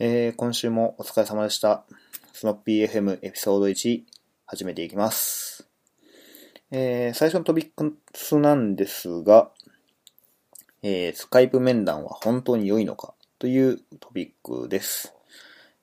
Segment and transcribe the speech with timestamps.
[0.00, 1.82] えー、今週もお疲れ様でした。
[2.32, 4.02] スノッピー FM エピソード1
[4.46, 5.68] 始めていきます。
[6.70, 9.50] えー、最初のトピックスなんですが、
[10.84, 15.14] えー、スカイプ面談は本当に良いのかというトピックです。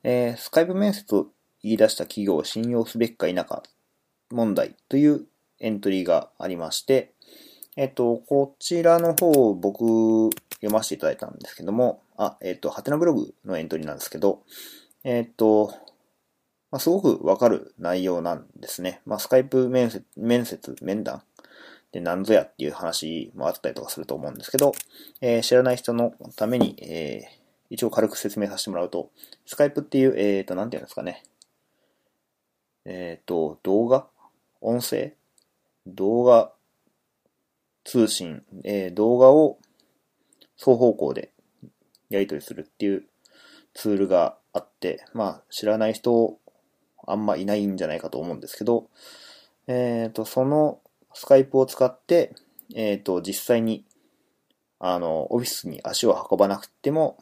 [0.02, 1.26] えー、スカイプ面接を
[1.62, 3.62] 言い出した企業を信用すべきか否か
[4.30, 5.26] 問題という
[5.60, 7.12] エントリーがありまして、
[7.76, 14.42] えっと、こちらの方僕読ませていただいたんですけども、あ、えっと、ハテナブログのエントリーなんですけど、
[15.04, 15.74] えっと、
[16.70, 19.00] まあ、すごくわかる内容なんですね。
[19.04, 21.22] まあ、スカイプ面接、面接、面談
[21.92, 24.72] で何ぞやっていう話もあったりとかすると思うんですけど、
[25.20, 29.10] えー知らない人のために、えー一応軽く説明させてもらうと、
[29.44, 31.24] スカイプっていう、えっ、と、なんていうんですかね。
[32.84, 34.06] えっ、と、動画
[34.60, 35.14] 音声？
[35.84, 36.52] 動画
[37.86, 39.58] 通信、えー動画を
[40.58, 41.32] 双方向で
[42.10, 43.04] やり取りするっていう
[43.74, 46.38] ツールがあって、まあ、知らない人
[47.06, 48.88] あんまいないんじゃないかと思うんですけど、
[49.68, 50.80] えっ、と、その
[51.14, 52.34] スカイプを使って、
[52.74, 53.84] えっ、と、実際に、
[54.80, 57.18] あの、オフィスに足を運ばなくても、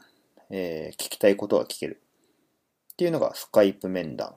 [0.50, 2.00] えー聞きたいことが聞ける。
[2.92, 4.34] っていうのがスカイプ面談。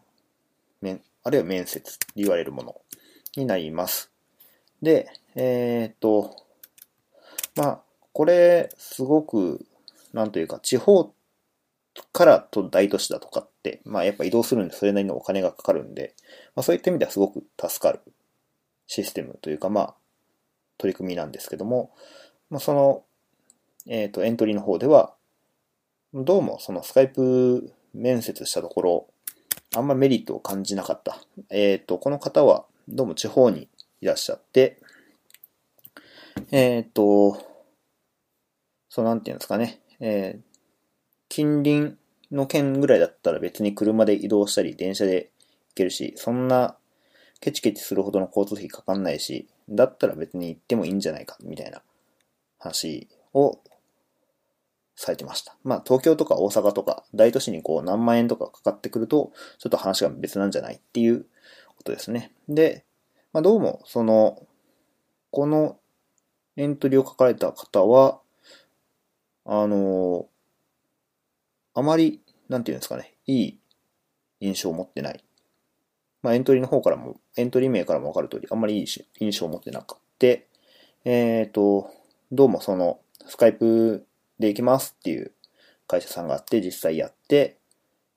[0.82, 2.82] 面、あるいは面接って言われるもの
[3.36, 4.12] になります。
[4.82, 5.08] で、
[5.40, 6.36] えっ、と、
[7.56, 7.80] まあ、
[8.12, 9.64] これ、すごく、
[10.12, 11.14] なんというか、地方
[12.12, 16.16] からと大都市だとかって、まあ、やっぱ移動するんで、それなりのお金がかかるんで、
[16.56, 18.00] まあ、そういった意味ではすごく助かる
[18.88, 19.96] システムというか、まあ、
[20.80, 21.92] 取り組みなんですけども、
[22.50, 23.04] まあ、その、
[23.86, 25.14] えっ、と、エントリーの方では、
[26.16, 29.08] どうも、そのスカイプ面接したところ、
[29.76, 31.20] あんまメリットを感じなかった。
[31.52, 33.70] えっ、と、この方は、どうも地方に
[34.02, 34.80] いらっしゃって、
[36.52, 37.38] えっ、と、
[38.90, 40.48] そうなんていうんですかね、えー
[41.30, 41.98] 近隣
[42.32, 45.30] の県ぐらいだったら別に車で移動したり電車で
[45.70, 46.78] 行けるし、そんな
[47.40, 51.82] ケチケチするほどの交通費かかんないし、だったら別に行ってもいいんじゃないか、みたいな
[52.60, 53.60] 話を
[54.96, 55.56] されてました。
[55.64, 61.26] まあ東京とか大阪とか大都市にこう何万円とかかかってくると、ちょっと話が別なんじゃないっていう
[61.76, 62.32] ことですね。
[62.50, 62.86] で、
[63.34, 64.42] まあどうもその、
[65.32, 65.78] この
[66.58, 68.20] エントリーを書かれた方は、
[69.46, 70.28] あの、
[71.76, 73.60] あまり、なんていうんですかね、いい
[74.42, 75.24] 印象を持ってない。
[76.24, 78.88] まあ、エントリーの方からも、エントリー名からもわかる通り、あんまりいい
[79.20, 80.48] 印象を持ってなくて、
[81.06, 81.92] えっ、と、
[82.32, 84.06] どうもその、スカイプ
[84.40, 85.32] で行きますっていう
[85.86, 87.58] 会社さんがあって、実際やって、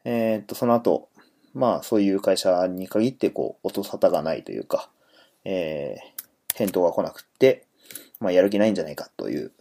[0.05, 1.11] えっ、と、その後、
[1.53, 4.91] まあ、そういう会社に限って、こう、音沙汰がないというか、
[5.45, 7.67] えー、返答が来なくって、
[8.21, 9.53] まあ、やる気ないんじゃないかという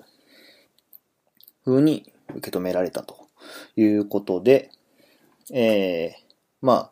[1.66, 3.28] 風に受け止められたと
[3.76, 4.70] いうことで、
[5.52, 6.92] えー、ま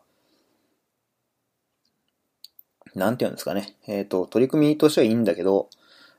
[2.98, 3.76] なんていうんですかね。
[3.86, 5.68] えっ、と、取り組みとしてはいいんだけど、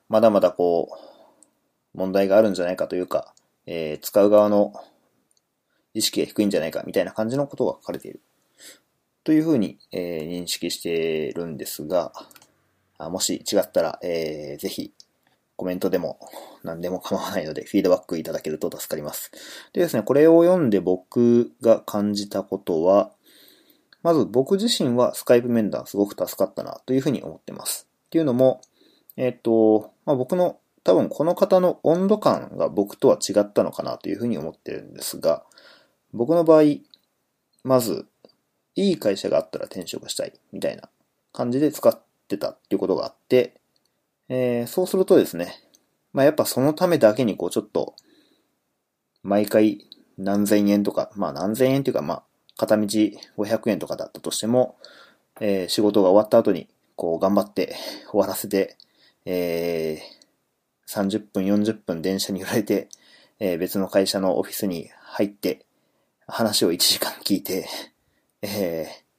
[0.08, 0.90] まだまだこ
[1.94, 3.34] う、問題があるんじゃないかというか、
[3.66, 4.74] えー使う側の
[5.94, 8.22] 意識が低いんじゃないかみたいな感じのことが書かれている。
[9.24, 12.14] というふうに、えー認識しているんですが、
[12.98, 14.94] あもし違ったら、えーぜひ
[15.59, 16.20] コメントでも
[16.64, 19.30] 何でも構わないのでフィードバックいただけると助かります。
[19.74, 23.12] でですね、これを読んで僕が感じたことは、
[24.02, 27.90] まず僕自身はスカイプ面談すごく助かったなというふうに思ってます。
[28.08, 28.62] っていうのも、
[29.18, 35.44] えっ、と、まあ、僕の多分この方の温度感が僕とは違ったのかなというふうに思ってるんですが、
[36.14, 36.64] 僕の場合、
[37.66, 38.06] まず、
[38.75, 40.90] いい会社があったら転職したいみたいな
[41.34, 43.59] 感じで使ってたっていうことがあって、
[44.29, 45.56] えーそうするとですね、
[46.13, 47.95] まあやっぱそのためだけにこうちょっと、
[49.23, 52.23] 毎回何千円とか、まあ何千円っていうかまあ、
[52.56, 52.85] 片道
[53.38, 54.78] 500円とかだったとしても、
[55.41, 57.75] えー仕事が終わった後に、こう頑張って
[58.12, 58.78] 終わらせて、
[59.25, 60.19] えー
[60.88, 62.88] 30分、40分電車に揺られて、
[63.39, 65.66] えー別の会社のオフィスに入って、
[66.28, 67.68] 話を1時間聞いて、
[68.44, 69.09] えー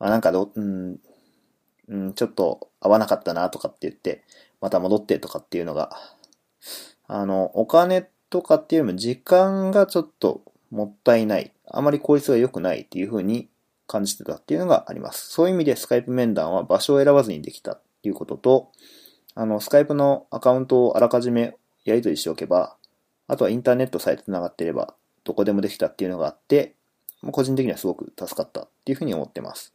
[0.00, 0.98] まあなんかど、うん、
[1.92, 4.24] うん、ちょっと合わなかったなとかって言って、
[4.62, 5.90] また戻ってとかっていうのが、
[7.06, 10.40] あの、お金とかっていうよりも時間がちょっと
[10.70, 11.52] もったいない。
[11.70, 13.48] あまり効率が良くないっていう風に
[13.86, 15.30] 感じてたっていうのがあります。
[15.30, 18.72] そういう意味でスカイプ面談は場所を選ばずにできたっていうことと、
[19.34, 21.54] あの、スカイプのアカウントをあらかじめ
[21.84, 22.76] やり取りしておけば、
[23.28, 26.74] あとはインターネットさえ繋がっていれば、どこでもできたっていうのがあって、
[27.30, 29.74] 個人的にはすごく助かったっていうふうに思ってます。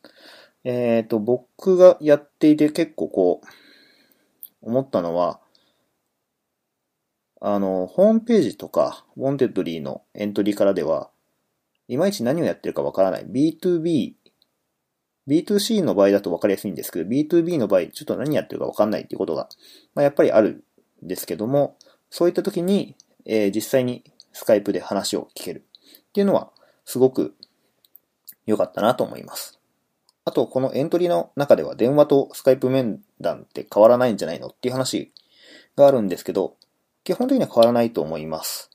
[0.69, 3.47] えっ、と、僕がやっていて結構こう、
[4.61, 5.39] 思ったのは、
[7.39, 11.09] あの、ホームページとか、 Wantedly のエントリーからでは、
[11.87, 13.25] いまいち何をやってるかわからない。
[13.25, 14.15] B2B、
[15.25, 19.47] B2C の場合だとわかりやすいんですけど、B2B の場合、ちょっと何やってるかわかんないっていうことが、
[19.95, 20.65] まあ、やっぱりある
[21.01, 21.77] んですけども、
[22.09, 24.03] そういった時に、えー、実際に
[24.33, 25.65] スカイプで話を聞ける
[26.09, 26.51] っていうのは、
[26.83, 27.35] すごく
[28.45, 29.56] 良かったなと思います。
[30.27, 35.13] あと、このエントリーの中では電話とスカイプ面談って変わらないんじゃないのっていう話
[35.77, 36.57] があるんですけど、
[37.05, 38.69] 基本的には変わらないと思います。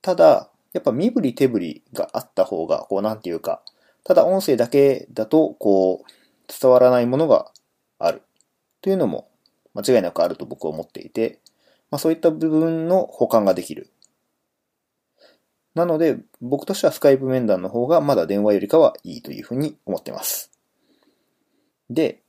[0.00, 3.62] ただ、やっぱ身振り手振りがあった方が、こうなんていうか、
[4.02, 7.52] ただ音声だけだと、こう、伝わらないものが
[8.00, 8.22] ある
[8.80, 9.28] というのも
[9.74, 11.38] 間違いなくあると僕は思っていて、
[11.92, 13.92] まあそういった部分の補完ができる。
[15.76, 20.51] なので、僕としてはスカイプ面談の方がまだ電話よりかはいいというふうに思ってます。
[21.94, 22.22] で、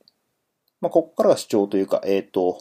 [0.80, 2.58] まあここからが主張というか、えっ、ー、と、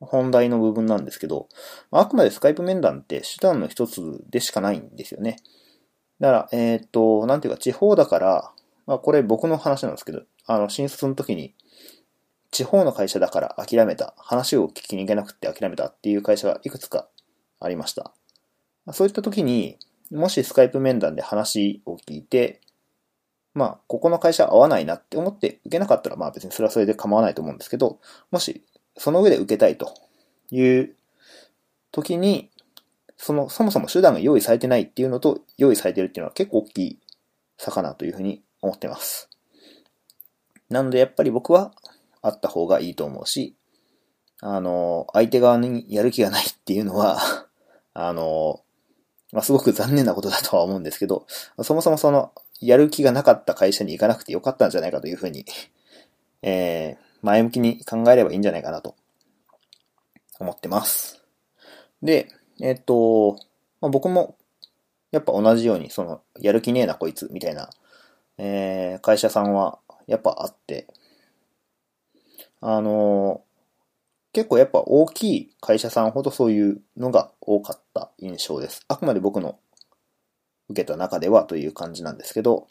[0.00, 1.48] 本題の部分なんですけど、
[1.90, 5.36] あくまでスカイプ面談って手段の一つでしかないんですよね。
[6.20, 8.52] だから、えっ、ー、と、なんていうか、地方だから、
[8.86, 11.54] まあ、これ僕の話なんですけど、あの、新卒の時に、
[12.50, 17.08] 地方の会社だから諦めた、話を聞きに行けなくて諦めたっていう会社がいくつか
[17.60, 18.12] ありました。
[18.92, 19.78] そういった時に、
[20.10, 22.60] もしスカイプ面談で話を聞いて、
[23.54, 27.98] まあ、ここの会社合わないなって思って受けなかったら、まあ別にそれはそれで構わないと思うんですけど、
[28.30, 28.62] もし
[28.96, 29.94] その上で受けたいと
[30.50, 30.94] いう
[31.90, 32.50] 時に、
[33.16, 36.98] その、そもそも手段が用意されてないっていうのと、用意されてるっていうのは結構大きい
[37.58, 39.28] 差かなというふうに思ってます。
[40.68, 41.72] なのでやっぱり僕は
[42.22, 43.56] あった方がいいと思うし、
[44.40, 47.18] あの、相手側にやる気がないっていうのは
[47.94, 48.62] あの、
[49.32, 51.26] まあ、すごく残念なことだとは思うんですけど、
[51.62, 55.44] そもそもその、やる気がなかった会社に行かなくてよかったんじゃないかというふうに、
[56.42, 58.94] えー、前向きに考えればいいんじゃないかなと
[60.38, 61.22] 思ってます。
[62.02, 62.28] で、
[62.60, 63.36] えっと、
[63.80, 64.36] まあ、僕も
[65.10, 67.70] やっぱ同じように、その、やる気ねえなこいつみたいな、
[68.38, 70.86] えー、会社さんはやっぱあって、
[72.60, 73.42] あの
[74.32, 78.84] 結構やっぱ大きい会社さんほどそういうのが多かった印象です。
[78.86, 79.58] あくまで僕の
[80.70, 82.68] 受けた中ではという感じなんですけど、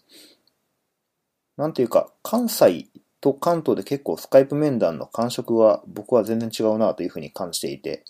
[1.58, 2.88] なんていうか、関西
[3.22, 8.06] と関東で結構スカイプ面談の感触は僕は全然違うなというふうに感じていて、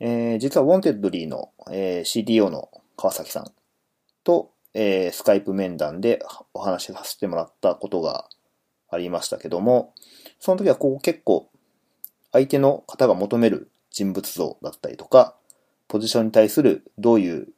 [0.00, 3.52] えー、実は Wantedly の、えー、CTO の川崎さん
[4.24, 6.22] と、えー、スカイプ面談で
[6.54, 8.28] お話しさせてもらったことが
[8.88, 9.92] ありましたけども、
[10.38, 11.50] その時はここ結構
[12.32, 15.36] 相手の方が求める人物像だったりとか、
[15.88, 17.48] ポジションに対するどういう、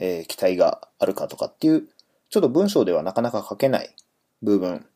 [0.00, 1.88] えー、期待があるかとかっていう、
[2.30, 3.94] ちょっと文章ではなかなか書けない
[4.42, 4.86] 部分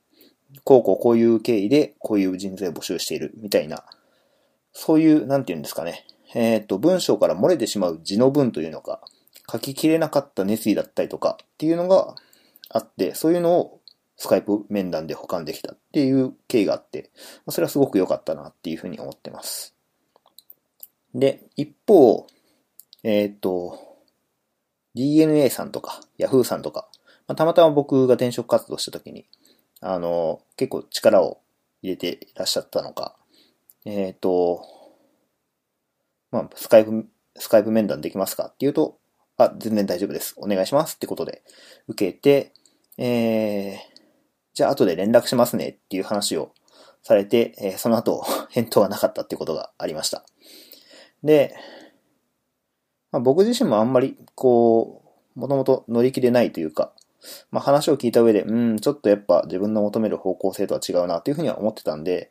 [0.63, 3.85] こうこうこういう経緯でこういう人材を募集しているみたいな、
[4.73, 6.07] そういう、なんて言うんですかね。
[6.35, 9.01] えっ、と、文章から漏れてしまう字の文というのか、
[9.51, 12.15] 書ききれなかった熱意だったりとかっていうのが
[12.71, 13.81] あって、そういうのを
[14.17, 17.11] スカイプ面談で保管できたっていう経緯があって、
[17.49, 19.75] それはすごく良かったなっていうふうに思ってます。
[21.15, 22.27] で、一方、
[23.03, 23.79] えっ、と、
[24.95, 26.89] DNA さんとか Yahoo さんとか、
[27.27, 29.27] まあ、たまたま僕が転職活動した時に、
[29.81, 31.41] あの、結構力を
[31.83, 33.17] 入れていらっしゃったのか、
[33.85, 34.65] えっ、ー、と、
[36.31, 37.07] まあ、スカイプ、
[37.37, 38.99] スカイプ面談できますかっていうと、
[39.37, 40.35] あ、全然大丈夫です。
[40.39, 41.43] お願いしますってことで
[41.89, 42.53] 受けて、
[42.97, 43.79] えー、
[44.55, 46.53] じゃあ後で連絡しますねっていう話を
[47.03, 50.25] されて、えー、その後返答がなかったってことがありました。
[51.23, 51.55] で、
[53.15, 55.05] まあ、僕自身もあんまりこ
[55.37, 56.91] う、もともと乗り気でないというか、
[57.53, 62.29] まあ、話を聞いた上で、うん、ちょっとやっぱ自分の求める方向性とは違うなというふうには思ってたんで、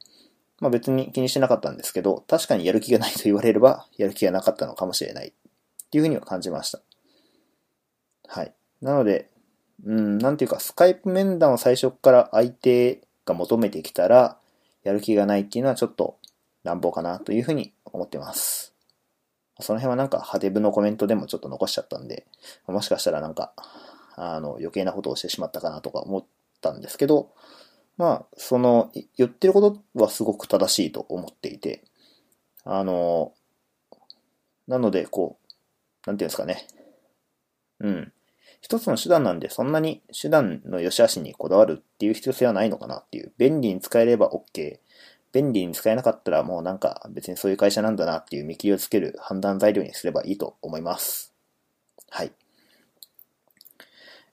[0.60, 5.32] まあ別に気にしてなかったんですけど、確かにやる気がないと言われれば、やる気がなかったのかもしれないっ
[5.90, 6.82] ていうふうには感じました。
[8.28, 8.54] はい。
[8.82, 9.30] なので、
[9.86, 14.38] うん、なんていうか、スカイプ面談を最初から相手が求めてきたら、
[14.84, 16.18] やる気がないっていうのはちょっと
[16.66, 18.73] 乱暴かなというふうに思ってます。
[19.60, 22.26] その辺はなんか、ハデブのコメントでもちょっと残しちゃったんで、
[22.68, 23.54] もしかしたらなんか、
[24.16, 26.26] あの、余計なことをしてしまったかなとか思っ
[26.62, 27.32] たんですけど、
[27.98, 31.84] まあ、その、言ってることはすごく正しいと思っていて、
[32.66, 33.34] あの、
[34.68, 36.66] なので、こう、なんていうんですかね。
[37.80, 38.14] うん。
[38.62, 43.34] 一つの手段なんで、そんなに手段の良し悪しにこだわるっていう必要性はないのかなっていう。
[43.38, 44.80] 便利に使えれば OK。
[45.34, 51.34] 便利に使えなかったらもうなんか別にそういう会社なんだなっていう見切りをつける判断材料にすればいいと思います。
[52.10, 52.32] はい。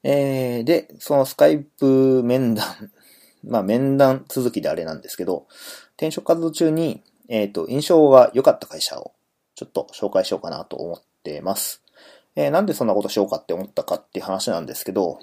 [0.02, 2.92] えー、で、そのスカイプ面談、
[3.42, 5.46] まあ面談続きであれなんですけど、
[5.96, 9.12] 転職活動中に、えっ、ー、と、印象が良かった会社を
[9.54, 11.82] ちょっと紹介しようかなと思ってます。
[12.36, 15.18] えー、なんでそんなことしようかって思ったかっていう話なんですけど、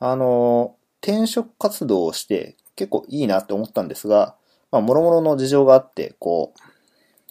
[0.00, 4.36] あの、転職活動をして結構いいなって思ったんですが、
[4.70, 6.60] まあ、もろもろの事情があって、こう、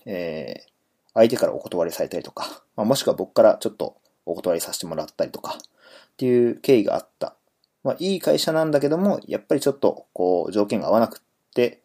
[0.06, 0.70] えー、
[1.14, 7.36] 相手からお断りされたりとか、まあ、もしくは僕からちょっとお断りさせてもらったりとか、っていう経緯があった。
[7.84, 11.22] まあ、いい会社なんだけども、やっぱりちょっと、こう、条件が合わなくっ
[11.54, 11.82] て、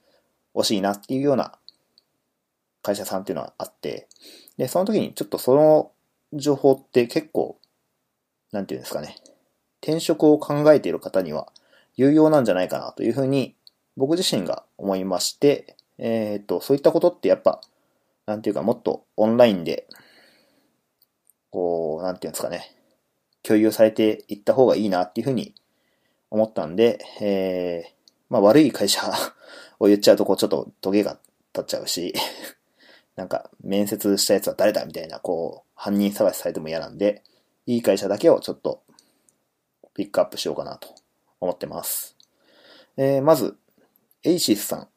[0.55, 1.53] 惜しいなっていうような
[2.83, 4.09] 会社さんっていうのはあって、
[4.57, 5.93] で、その時にちょっとその
[6.33, 7.59] 情報って結構、
[8.51, 9.17] なんていうんですかね、
[9.81, 11.53] 転職を考えている方には
[11.97, 13.55] 有用なんじゃないかなというふうに
[13.97, 17.61] 僕自身が思いまして、えっ、と、そういったことってやっぱ、
[18.27, 19.87] なんていうかもっとオンラインで、
[21.51, 22.75] こう、なんていうんですかね、
[23.43, 25.55] 共有されていった方がいいなっていうふうに
[26.31, 27.93] 思ったんで、えー、
[28.31, 29.03] まあ悪い会社
[29.79, 31.19] を言っちゃうとこうちょっとトゲが
[31.53, 32.15] 立っちゃうし
[33.17, 37.23] なんか面接したやつは誰だみたいなこう犯人探しされても嫌なんで、
[37.67, 38.83] いい会社だけをちょっと
[39.95, 40.89] ピックアップしようかなと
[41.43, 42.17] 思ってます。
[42.97, 43.57] えー、まず、
[44.23, 44.89] エイシスさん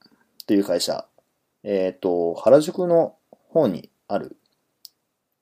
[0.45, 1.07] という会社、
[1.63, 3.15] えっ、ー、と、原宿の
[3.49, 4.37] 方にある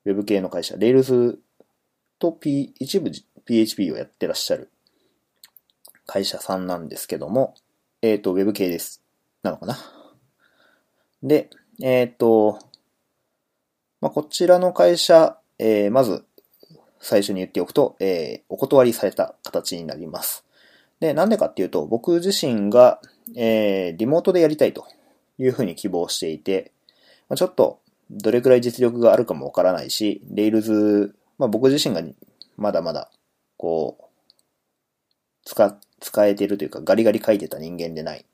[0.05, 1.37] ウェブ系の会社、Rails
[2.19, 3.11] と P、一部
[3.43, 4.71] PHP をやってらっしゃる
[6.05, 7.55] 会社さんなんですけども、
[8.01, 9.03] えっ、ー、と、ウェブ系です。
[9.41, 9.77] なのかな？
[11.21, 11.49] で、
[11.81, 12.59] えっ、ー、と、
[13.99, 16.23] まあ、こちらの会社、えー、まず、
[17.01, 20.45] 最初に言っておくと、えー、お断りされた形になります。
[21.03, 23.01] で、なんでかっていうと、僕自身が、
[23.35, 24.87] えー、リモートでやりたいと
[25.37, 26.71] いうふうに希望していて、
[27.27, 32.01] まあ、ちょっと、どれくらい実力があるかもわからないし、Rails、まあ、僕自身が
[32.55, 33.11] まだまだ、
[33.57, 34.03] こう、
[35.43, 38.25] 使、使えてるというか、ガリガリ書いてた人間でない。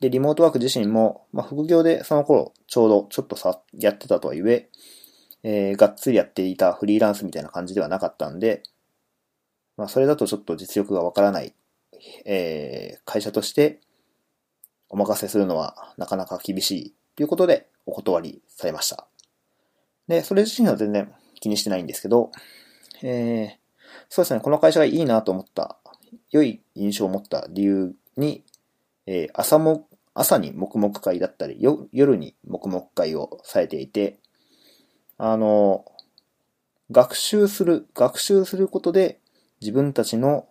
[0.00, 4.68] で、リモートワーク自身も、まあ、副業でその頃、ちょうどちょっとさ、やってたとはいえ、
[5.44, 8.64] えー、がっつりやっていたフリーランスみたいな感じではなかったんで、
[9.76, 11.54] まあ、それだとちょっと実力がわからない、
[12.24, 13.80] えー、会社として
[14.88, 19.06] お任せするのはなかなか厳しいということでお断りされました。
[20.08, 22.30] で、それ自身は全然気にしてないんですけど、
[23.02, 23.50] えー、
[24.08, 25.78] そうですね、この会社がいいなと思った、
[26.30, 28.44] 良い印象を持った理由に、
[29.06, 31.58] えー、朝も、朝に黙々会だったり、
[31.92, 34.18] 夜に黙々会をされていて、
[35.16, 35.84] あの、
[36.90, 39.20] 学習する、学習することで
[39.60, 40.47] 自分たちの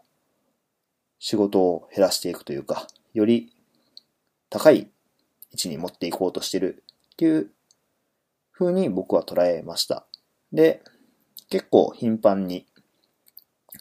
[1.19, 3.51] 仕事を減らしていくというか、より
[4.49, 4.89] 高い
[5.51, 6.83] 位置に持っていこうとしてる
[7.13, 7.51] っていう
[8.51, 10.05] 風に僕は捉えました。
[10.51, 10.81] で、
[11.49, 12.65] 結構頻繁に、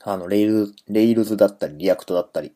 [0.02, 2.52] あの、 Rail、Rails だったり、 React だったり、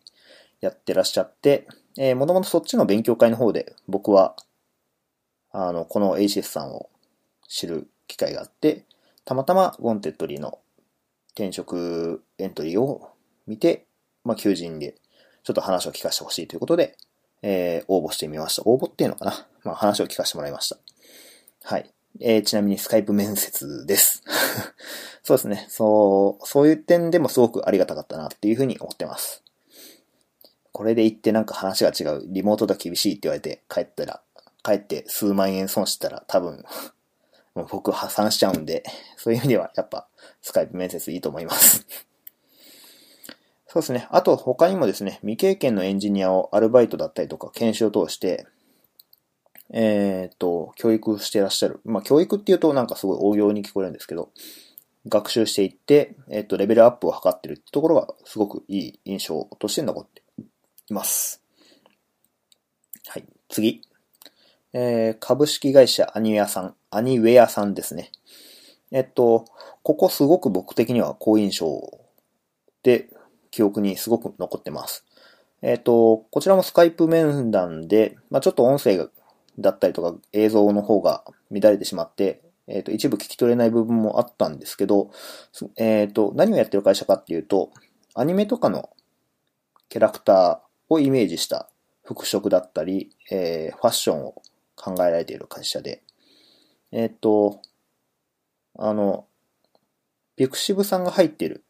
[0.60, 4.36] やってらっしゃって、えー、もともとそっちの勉強会の方で僕は、
[5.52, 6.90] あの、この ACS さんを
[7.48, 8.84] 知る機会があって、
[9.24, 10.58] たまたま Wantedly の
[11.32, 13.10] 転職エントリーを
[13.46, 13.86] 見て、
[14.24, 14.96] まあ、求人で
[15.42, 16.96] ちょっと話を聞かせてほしいということで、
[17.42, 18.62] えー、応募してみました。
[18.66, 19.46] 応募っていうのかな？
[19.64, 20.78] まあ、話を聞かせてもらいました。
[21.64, 21.90] はい。
[22.20, 24.22] えー、ちなみにスカイプ面接です。
[25.22, 25.66] そうですね。
[25.68, 29.42] そう、そういう点でもすごくありがたかったなっていうふうに思ってます。
[30.72, 34.22] これで行ってなんか話が違う、リモートだ厳しいって言われて帰ったら、
[34.62, 36.64] 帰って数万円損したら多分
[37.54, 38.84] もう僕破産しちゃうんで、
[39.16, 40.08] そういう意味ではやっぱ
[40.42, 41.86] スカイプ面接いいと思います。
[43.72, 44.08] そうですね。
[44.10, 48.48] あと他にもですね、未経験のエンジニアをアルバイトだったりとか研修を通して、
[49.72, 51.80] えっ、と、教育してらっしゃる。
[51.84, 54.30] まあ、教育っていうとなんかすごい応用に聞こえるんですけど、
[55.06, 60.24] 学習していって、えっ、と、レベルアップを図ってるってところがすごくいい印象として残って
[60.90, 61.40] います。
[63.06, 63.24] はい。
[63.48, 63.82] 次。
[64.72, 68.10] えー、株式会社アニウェアさん、アニウェアさんですね。
[68.90, 69.44] えっと、
[69.84, 72.00] ここすごく僕的には好印象
[72.82, 73.10] で、
[73.50, 75.04] 記憶にすごく残ってます。
[75.62, 79.10] えっと、こちらもスカイプ面談で、まあ、ちょっと音声
[79.58, 85.10] だったりとか映像の方が乱れてしまって、えっと、一部聞き取れない部分もあったんですけど、
[85.76, 87.70] えっと、何をやってる会社かっていうと、
[88.14, 88.90] アニメとかの
[89.88, 91.68] キャラクターをイメージした
[92.04, 94.42] 服飾だったり、えー、ファッションを
[94.76, 96.02] 考えられている会社で、
[96.92, 97.60] えっ、と、
[98.78, 99.26] あの、
[100.36, 101.64] ピクシブさんが入っている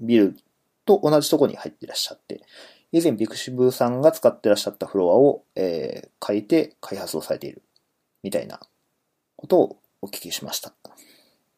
[0.00, 0.36] ビル
[0.84, 2.42] と同じとこに入っていらっしゃって、
[2.92, 7.62] 以前ピクシブさんが使ってらっしゃったフロアを、えー、借りて開発をされている
[8.22, 8.60] みたいな
[9.36, 10.74] ことをお聞きしました。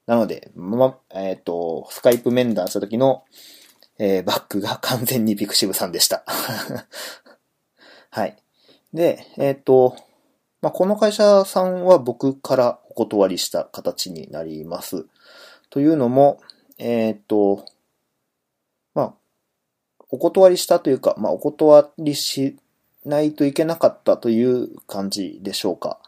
[0.06, 3.24] なので、ま、えっ、ー、と、スカイプ面談した時の、
[3.98, 6.24] えー、バックが完全にピクシブさんでした。
[8.10, 8.36] はい。
[8.94, 9.96] で、えっ、ー、と、
[10.62, 15.06] まあ、この会社さんは僕からお断りした形になります。
[15.70, 16.40] というのも、
[16.78, 17.66] えっ、と、
[18.96, 19.14] まあ、
[20.08, 22.56] お断りしたというか、まあ、お断りし
[23.04, 26.00] ないといけなかったという感じでしょうか。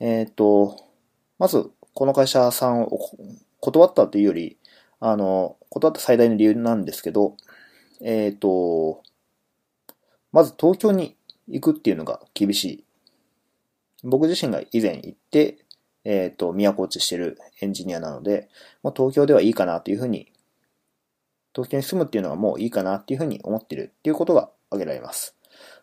[0.00, 0.76] えっ、と、
[1.38, 2.98] まず、この会社さんを
[3.60, 4.58] 断ったというより、
[4.98, 7.36] あの、断った最大の理由なんですけど、
[8.00, 9.04] えっ、と、
[10.32, 12.84] まず東京に行くっていうのが厳しい。
[14.02, 15.58] 僕自身が以前行って、
[16.02, 18.48] えっ、と、都落ちしてるエンジニアなので、
[18.82, 20.33] もう東京ではいいかなというふうに、
[21.54, 25.36] 東京に住むっていうのはもういいかなっていうふうに思ってるっていうことが挙げられます。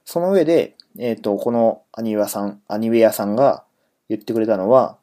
[0.06, 3.63] その上で、えっ、と、このアニウェアさん、アニウェアさんが
[4.10, 4.98] 言ってくれたのは、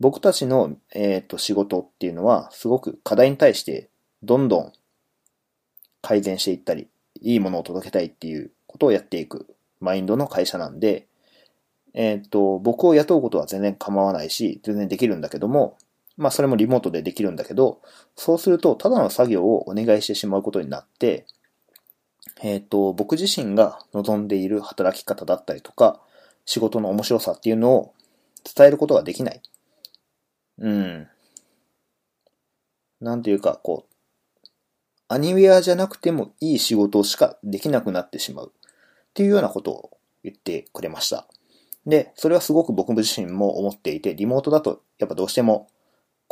[0.00, 3.90] 僕たちの、えっ、と、仕事っていうのは、すごく課題に対して、
[4.22, 4.72] どんどん
[6.00, 6.88] 改善していったり、
[7.20, 11.06] いいものを届けたいっていうことをやっていくマインドの会社なんで、
[11.94, 15.76] えっ、と、僕を雇うことは全然構わないし、全然できるんだけども、
[16.22, 17.82] まあそれもリモートでできるんだけど、
[18.14, 21.26] そうすると、ただの作業をお願いしてしまうことになって、
[22.42, 26.00] えっ、と、僕自身が望んでいる働き方だったりとか、
[26.44, 27.94] 仕事の面白さっていうのを
[28.44, 29.42] 伝えることができない。
[30.58, 31.08] うん。
[33.00, 34.44] なんていうか、こう、
[35.08, 38.52] アニウェアじゃなくてもいい仕事しかできなくなってしまう。
[38.52, 39.90] っていうようなことを
[40.22, 41.26] 言ってくれました。
[41.84, 45.68] で、それはすごく僕自身も思っていて、リモートだとやっぱどうしても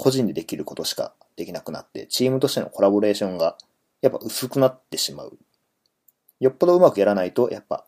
[0.00, 3.59] 個人でできることしかできなくなって、チームとしてのコラボレーションが
[4.00, 5.38] やっぱ薄くなってしまう。
[6.40, 7.85] よっぽどうまくやらないとやっぱ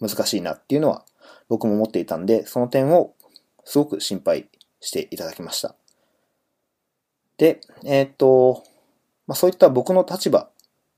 [0.00, 1.04] 難しいなっていうのは
[1.48, 3.14] 僕も思っていたんで、その点を
[3.64, 4.48] すごく心配
[4.80, 5.76] していただきました。
[7.36, 8.64] で、えー、っと、
[9.28, 10.50] まあ、そういった僕の立場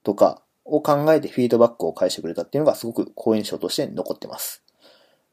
[0.05, 4.63] とかを考えてフィードバックを返してくれたっていうのがすごく好印象として残ってます。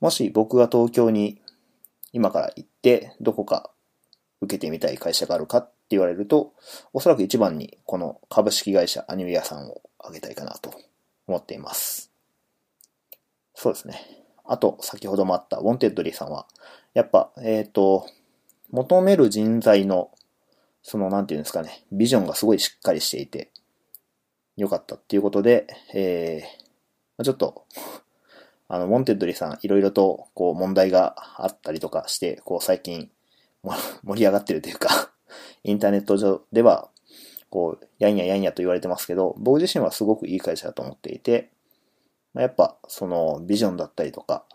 [0.01, 1.39] もし僕が東京に
[2.11, 3.71] 今から行ってどこか
[4.41, 6.53] 受けてみたい会社があるかって言われると、
[6.93, 10.73] おそらく一番にこの株式会社アニメ屋さんを挙げたいかなと
[11.27, 12.11] 思っています。
[13.53, 14.01] そうですね。
[14.43, 16.47] あと、先ほどもあった Wantedly さんは、
[16.93, 18.07] やっぱ、えっ、ー、と、
[18.71, 20.11] 求める人材の、
[20.81, 23.51] その、なんていうんですかね、ビジョンがすごいしっかりしていて、
[24.57, 27.65] よかったっていうことで、えー、ちょっと、
[28.67, 33.11] あの、 Wantedly さん、いろいろと、こう、問題があったりとかして、こう、最近、
[33.63, 35.11] 盛り上がってるというか
[35.63, 36.89] インターネット上では、
[37.49, 41.51] こう、やんややんやと言われてますけど、僕自身はすごくいい会社だと思っていて、
[42.33, 44.45] やっぱ、その、ビジョンだったりとか、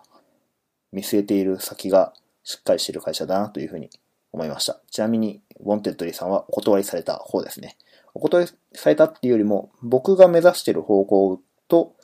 [0.93, 3.91] 見据えている先がしっかりしている会社だなというふうに
[4.33, 4.81] 思いました。
[4.91, 7.77] ちなみに、 Wantedly さんはお断りされた方ですね。
[8.15, 11.95] お断りされたっていうよりも、僕が目指している方向と、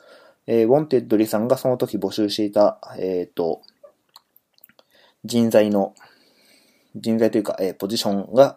[0.45, 3.61] えー、 Wantedly さんがその時募集していた、えっ、ー、と、
[5.25, 5.95] 人材の、
[6.95, 8.55] 人材というか、えー、ポジションが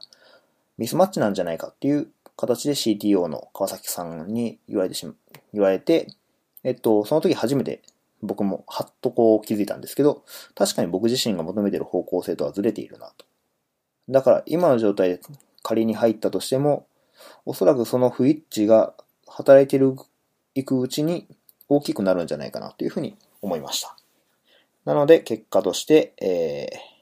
[0.79, 5.15] ミスマッチなんじゃないかっていう形で CTO の川崎さんに言われてしま、
[5.53, 6.09] 言われて、
[6.65, 7.83] えっと、その時初めて
[8.23, 10.23] 僕もはっとこう気づいたんですけど、
[10.55, 13.25] 確かに僕自身が求めてる方向性とはずれているなと。
[14.09, 15.21] だから今の状態で
[15.63, 16.87] 仮に入ったとしても、
[17.45, 18.95] おそらくその不一致が
[19.27, 19.97] 働いてる、
[20.55, 21.27] いくうちに
[21.69, 23.97] 大きくなるんじゃないかなというふうに思いました。
[24.85, 26.96] なので結果として、えー、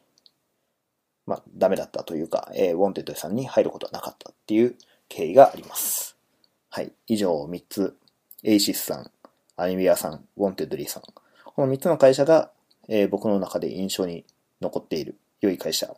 [1.27, 4.77] まあ、ダメだったというか、えー、 Wantedly さんに入ることはなかったっていう
[5.09, 6.17] 経緯があります。
[6.71, 6.93] はい。
[7.07, 7.97] 以上3つ、
[8.43, 9.11] エイシスさん、
[9.57, 11.03] アニメ屋さん、 Wantedly さん。
[11.45, 12.51] この3つの会社が、
[12.89, 14.25] えー、僕の中で印象に
[14.61, 15.95] 残っている良い会社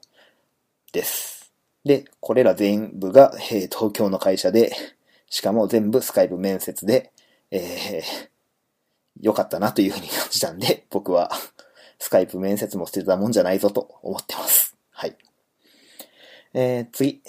[0.93, 1.53] です。
[1.85, 4.73] で、これら全部が、えー、東京の会社で、
[5.29, 7.13] しかも全部スカイプ面接で、
[7.51, 8.29] えー、
[9.21, 11.31] 良かったなというふうに感じたんで、僕は
[11.99, 14.66] スカイプ面接も捨てたもんじゃないぞと思ってます。
[14.99, 15.17] はい。
[16.55, 17.21] えー、次。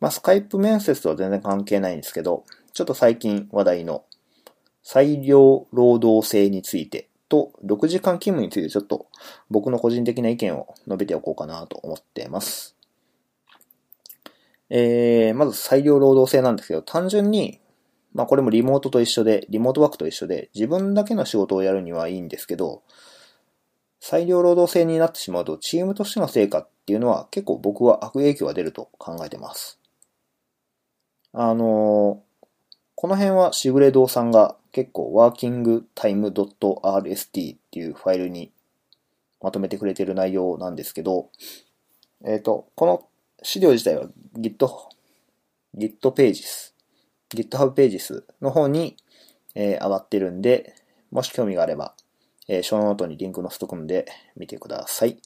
[0.00, 4.04] まあ、スカイプ面接とは全然関係ないんですけど、ちょっと最近話題の
[4.82, 9.06] 裁量労働制についてと、6時間勤務についてちょっと
[9.50, 12.74] 僕の個人的な意見を述べておこうかなと思っています。
[14.68, 17.60] えー、まず裁量労働制なんですけど、単純に、
[18.14, 22.82] まあこれもリモートと一緒で、リモートワークと一緒で、自分だけの仕事をやるにはいいんですけど、
[24.06, 29.78] 裁量労働制になってしまうと、チームとしての成果っていうのは結構僕は悪影響が出ると考えてます。
[31.32, 32.22] あの
[32.96, 38.52] この辺はシグレドさんが結構 workingtime.rst っていうファイルに
[39.40, 41.30] まとめてくれてる内容なんですけど、
[42.26, 43.08] えっ、ー、と、この
[43.42, 44.68] 資料自体は Git、
[45.78, 46.74] Git Pages、
[47.30, 48.98] GitHub Pages の方に、
[49.54, 50.74] えー、上がってるんで、
[51.10, 51.94] もし興味があれば、
[52.48, 55.18] えー、ショーノートにリンク載せとくんで見てください。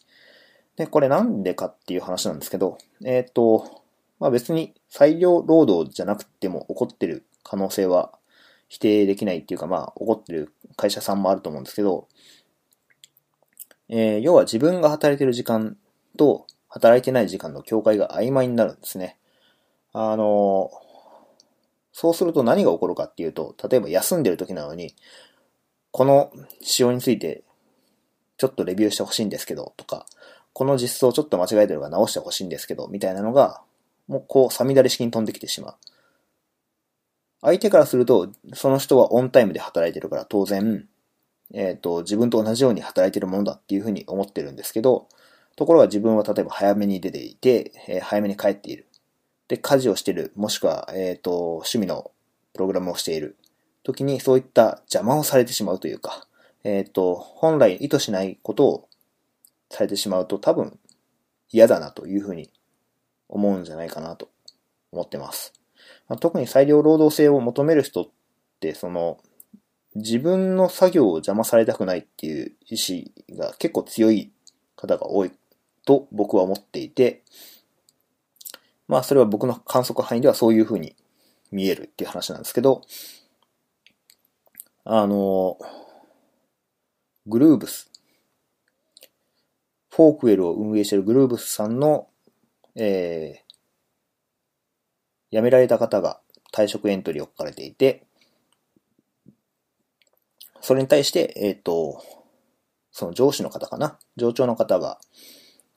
[0.77, 3.83] で、これなんでかっていう話なんですけど、えっ、と、
[4.21, 8.13] まあ別に裁量労働じゃなくても起こってる可能性は
[8.69, 12.09] 否定できないっていうか、まあ起こってる会社さんもあると思うんですけど、
[13.89, 15.77] えー、要は自分が働いてる時間
[16.17, 19.17] と働いてない時間の境界が曖昧になるんですね。
[19.93, 20.71] あの
[21.93, 24.95] そうすると何が起こるかっていうと、例えば休んでる時なのに、
[25.91, 27.43] この仕様について
[28.39, 30.07] ちょっとレビューしてほしいんですけど、とか、
[30.53, 33.61] この実装ちょっと間違えてるから直してほしいんですけど、みたいなのが、
[34.07, 35.75] もうこう、さみだれ式に飛んできてしまう。
[37.41, 40.89] 相手からすると、その人はオンタイムで働いてるから当然、
[41.53, 45.09] えっ、ー、と、自分と同じように働いてるものだっていうふうに思ってるんですけど、
[45.57, 48.87] ところが自分は例えば早めに出ていて、えー、早めに帰っている。
[49.49, 52.11] で、家事をしている、もしくは、えっ、ー、と、趣味の
[52.53, 53.37] プログラムをしている
[53.89, 56.27] 時にそういった邪魔をされてしまうというか、
[56.63, 58.89] えっ、と、本来意図しないことを
[59.71, 60.79] されてしまうと多分
[61.51, 62.51] 嫌だなというふうに
[63.31, 64.29] 思うんじゃないかなと
[64.93, 65.55] 思ってます。
[66.07, 68.09] まあ、特に裁量労働性を求める人っ
[68.61, 69.17] て、その、
[69.95, 74.31] 自分の作業を邪魔されたくないっていう意志が結構強い
[74.77, 75.33] 方が多い
[75.87, 77.23] と僕は思っていて、
[78.87, 80.95] まあそれは僕の観測範囲ではそういう風に
[81.51, 82.83] 見えるっていう話なんですけど、
[84.85, 85.59] あの、
[87.27, 87.91] grooves
[89.91, 92.09] Forkwell を運営している grooves さんの、
[92.77, 96.21] えー、辞められた方が
[96.53, 98.07] 退職エントリーを書かれていて、
[100.61, 102.03] それに対して、えっ、ー、と、
[102.93, 103.99] その上司の方かな？
[104.17, 104.99] 上長の方が、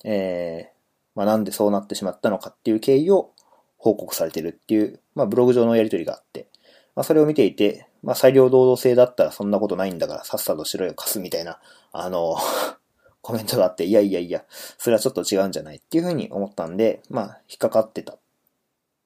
[0.04, 0.76] えー、
[1.16, 3.32] まあ、なんでそうなってしまったのかっていう経緯を
[3.78, 6.48] 報告されてるっていう、まあ、ブログ上のやりとりがあって、
[6.96, 11.60] まあ、それを見ていて、まあ、裁量労働制だったらそんなことないんだからさっさとしろよ、貸すみたいな、
[11.92, 12.38] あの
[13.22, 18.20] コメントがあって、いやいやいや、それはちょっと違うんじゃないっていうふうに思ったんで、まあ、引っかかってたっ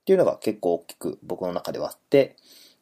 [0.05, 2.38] ていうのが結構大きく僕の中ではあって、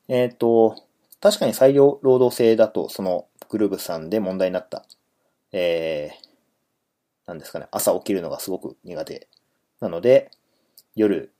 [0.07, 0.75] えっ、ー、と、
[1.21, 4.85] 確かに裁量労働制だと、そのグルーブさんで問題になった、
[5.51, 9.27] えー、なんですかね、朝起きるのがすごく苦手
[9.79, 10.29] なので、
[10.95, 11.31] 夜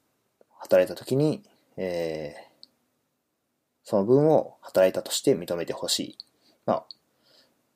[0.57, 1.43] 働いた時に、
[1.77, 2.42] えー、
[3.83, 6.17] その分を働いたとして認めてほしい。
[6.65, 6.85] まあ、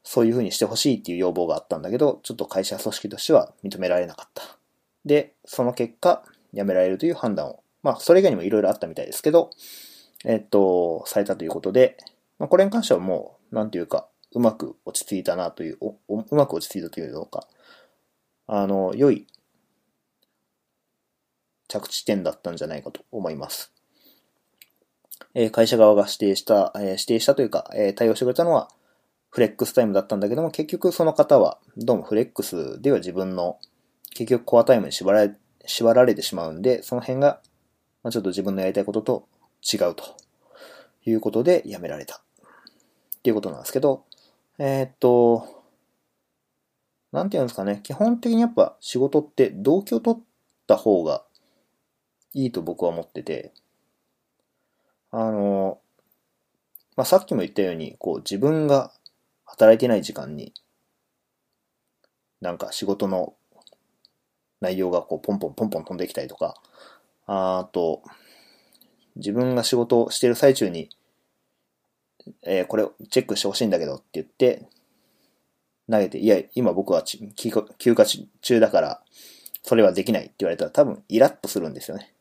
[0.04, 4.44] そういう風にしてほしいっていう要望があったんだけど、ちょっと会社組織としては認められなかった。
[5.06, 9.52] で、その結果、辞められるという判断を、まあ、それ以外にもいろいろあったみたいですけど、
[10.26, 11.98] えっと、されたということで、
[12.40, 17.48] まあ、これに関してはもう、なんていうか、うまく落ち着いたなという、おうまく落ち着いたというのか、
[18.48, 19.28] あの、良い
[21.68, 23.74] 着地点だったんじゃないかと思います。
[25.34, 28.70] え、会社側が指定した、え、指定したというか、え、対応してくれたのは、
[29.30, 33.60] フレックスタイムだったんだけども、結局その方は、どうもフレックスでは自分の、
[34.12, 37.42] 結局コアタイムに縛られ、縛られてしまうんで、その辺が、
[38.04, 39.28] まあ、ちょっと自分のやりたいことと
[39.62, 40.04] 違うと
[41.06, 42.22] いうことで辞められた。
[43.18, 44.06] っていうことなんですけど、
[44.60, 45.64] えー、っと、
[47.12, 50.24] なんていうんですかね、基本的にやっぱ仕事って動機を取っ
[50.66, 51.24] た方が
[52.34, 53.54] いいと僕は思ってて、
[55.12, 55.80] あの、
[56.96, 58.92] まあ、さっきも言ったように、こう自分が
[59.46, 60.54] 働いてない時間に、
[62.42, 63.34] なんか仕事の
[64.62, 66.56] 内容がこうポンポンポンポン飛んできたりとか、
[67.26, 68.02] あと、
[69.16, 70.90] 自分が仕事をしてる最中に、
[72.44, 74.68] えー、これをチェックしてほしいんだけどって言って、
[75.90, 79.02] 投げて、いや、今僕は休暇中だから、
[79.64, 82.14] それはできないって言われたら多分イラッとするんですよね。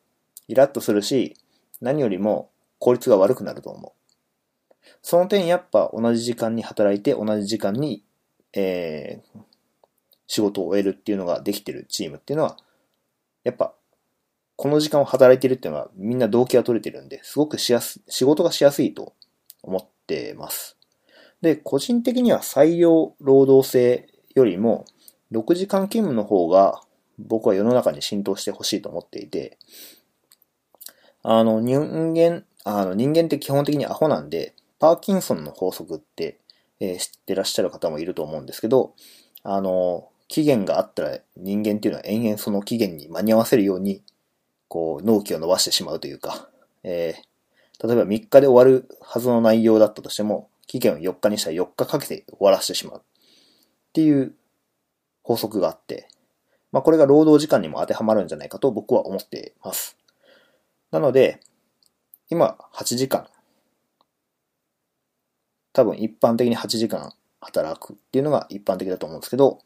[0.47, 1.35] イラッとするし、
[1.81, 3.91] 何よりも効率が悪くなると思う。
[5.01, 8.03] その点やっぱ同じ時間に働いて同じ時間に、
[8.53, 9.39] えー、
[10.27, 12.57] 仕事を終えるっていうのができてるチームっていうのは、
[13.43, 13.73] やっぱ、
[14.55, 19.13] この時間を働いてるっていうのはみんな動機が取れてるんで、すごくしやす、仕事がしやすいと
[19.61, 20.77] 思ってます。
[21.41, 24.85] で、個人的には採用労働制よりも、
[25.31, 26.81] 6時間勤務の方が
[27.19, 29.57] 僕は世の中に浸透してほしいと思っていて、
[31.23, 36.37] あの、人間、あの、人間って基本的にアホなんで、パーキンソンの法則って、
[36.81, 38.93] えー、知ってらっしゃる方もいると思うんですけど、
[39.43, 44.03] あの、期限があったら人間っていうのは延々その期限に間に合わせるように、
[44.67, 46.49] こう、納期を伸ばしてしまうというか、
[46.83, 52.97] えー、例えば3日で終わるはずの内容だったとしても、期限を4日にしたら4日かけて終わらせてしまう。
[52.97, 53.01] っ
[53.93, 54.33] ていう
[55.23, 56.09] 法則があって、
[56.73, 59.97] まあこれが労働時間にも当てはまるんじゃないかと僕は思っています。
[60.91, 61.39] なので、
[62.29, 63.27] 今8時間
[65.73, 69.59] 多分一般的に8時間働くっていうのが一般的だと思うんですけど、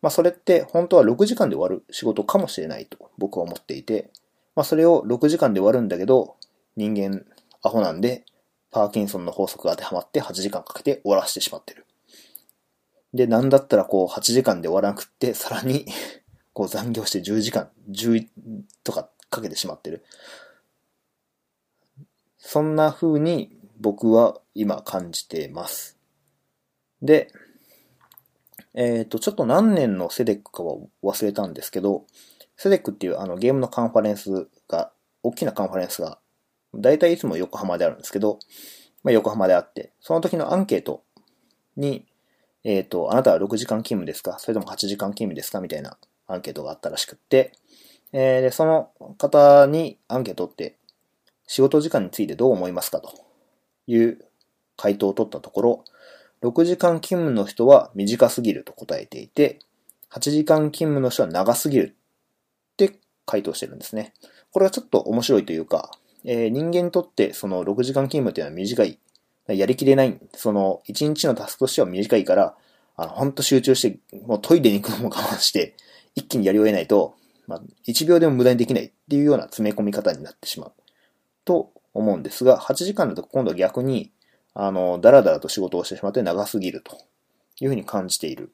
[0.00, 4.10] まあそれって本当は6時間で終わる仕事かもしれないと僕は思っていて、
[4.56, 6.36] まあそれを6時間で終わるんだけど、
[6.76, 7.24] 人間
[7.62, 8.24] アホなんで、
[8.70, 11.84] パーキンソンの法則が当てはまって8時間かけて終わらせてしまってる。
[13.12, 15.86] で、なんだったらこう8時間で終わらなくって、さらに
[16.52, 18.26] こう残業して10時間、10
[18.84, 20.04] とかかけてしまってる。
[22.50, 25.98] そんな風に僕は今感じています。
[27.02, 27.30] で、
[28.72, 32.06] えっ、ー、と、ちょっと何年のセデックかは忘れたんですけど、
[32.56, 34.90] セデックっていうあのゲームのカンファレンスが、
[35.22, 36.20] 大きなカンファレンスが、
[36.74, 38.38] だいたいいつも横浜であるんですけど、
[39.04, 41.04] まあ、横浜であって、その時のアンケート
[41.76, 42.06] に、
[42.64, 44.38] えっ、ー、と、あなたは6時間勤務ですか？
[44.38, 45.60] それとも8時間勤務ですか？
[45.60, 47.52] みたいなアンケートがあったらしくって、
[48.14, 50.77] えー、で、その方にアンケートって、
[51.48, 53.00] 仕事時間についてどう思いますか？
[53.00, 53.12] と
[53.88, 54.24] いう
[54.76, 55.84] 回答を取ったところ、
[56.42, 59.58] 6時間勤務の人は短すぎると答えていて、
[60.12, 61.96] 8時間勤務の人は長すぎる
[62.72, 64.12] って回答してるんですね。
[64.52, 65.90] これはちょっと面白いというか、
[66.24, 68.98] えー、人間にとってその6時間勤務っていうのは短い。
[69.48, 70.18] やりきれない。
[70.34, 72.54] その1日のタスクとしては短いから、
[72.96, 75.74] あの、ほんと集中して、もうトイレに行くのも我慢して、
[76.14, 77.14] 一気にやり終えないと、
[77.46, 80.72] まあ、1秒でも無駄にできないっていうような詰め込み方になってしまう。
[81.48, 84.12] と思うんですが、8時間だと今度は逆に、
[84.52, 86.98] あの、だらだらと仕事をしてしまって長すぎると
[87.60, 88.52] いうふうに感じている。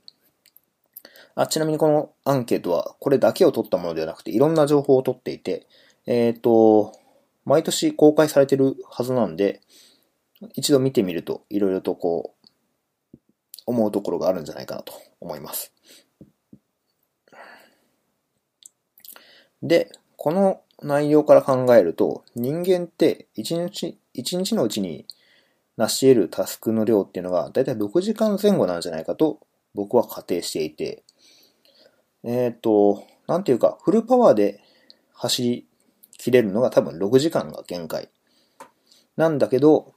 [1.35, 5.67] あちなみにこのアンケートはこれだけを取ったものではなくていろんな情報を取っていて、
[6.07, 6.93] えっ、ー、と、
[7.45, 9.61] 毎年公開されてるはずなんで、
[10.55, 12.49] 一度見てみるといろいろとこう、
[13.67, 15.73] 思うところがあるんじゃないかなと思います。
[19.63, 25.07] で、この内容から考えると、人間って一日、一日のうちに
[25.77, 29.41] 成し得るタスクの量っていうのが、だいたい6時間前後なんじゃないかと
[29.75, 31.03] 僕は仮定していて、
[32.23, 34.61] えっ、ー、と、なんていうか、フルパワーで
[35.13, 35.67] 走り
[36.19, 38.09] 切れるのが多分6時間が限界。
[39.17, 39.93] なんだけど、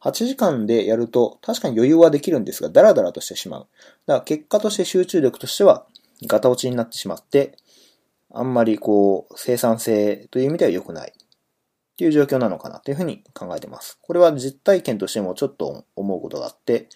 [0.00, 3.66] 8時間でやると確かに余裕はできるんですが、ダラダラとしてしまう。
[4.06, 5.86] だから結果として集中力としては
[6.26, 7.56] ガタ落ちになってしまって、
[8.30, 11.14] あんまりこう、生産性という意味では良くないっ
[11.96, 13.98] ていう状況なのかなというふうに考えてます。
[14.02, 16.88] これは実体験としてもちょっと思うことがあって、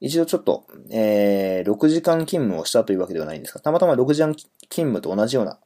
[0.00, 5.58] 一度ちょっと、えー、6時間勤務をしたというわけではないんですが、たまたま6時間勤務と同じような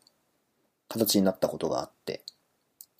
[0.88, 2.24] 形になったことがあって、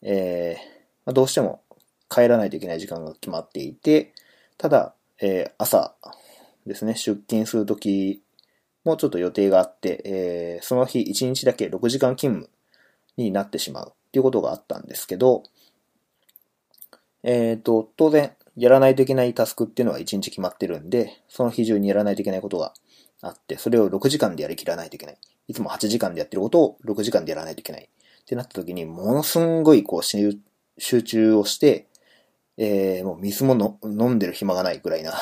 [0.03, 0.63] えー、
[1.07, 1.63] まあ、どうしても
[2.09, 4.15] 帰らないといけない時間が決まっていて、
[4.59, 5.95] ただ、えー、朝
[6.67, 8.22] ですね、出勤するとき
[8.85, 12.51] もうちょっと予定があって、えー、その日1日だけ6時間勤務
[13.17, 15.45] になってしまうっていうことがあったんですけど、
[17.23, 22.75] えっ、ー、と、当然、やらないといけないタスクっていうのは1日決まってるんで、その日中にやらないといけないことが
[23.23, 25.19] あって、それを6時間でやりきらないといけない。
[25.49, 27.85] いつも8時間でやってることを6時間でやらないといけない。
[27.85, 31.87] ってなった時に、ものすんごいこう集中をして、
[32.59, 35.15] えー、もう水も飲んでる暇がないぐらいな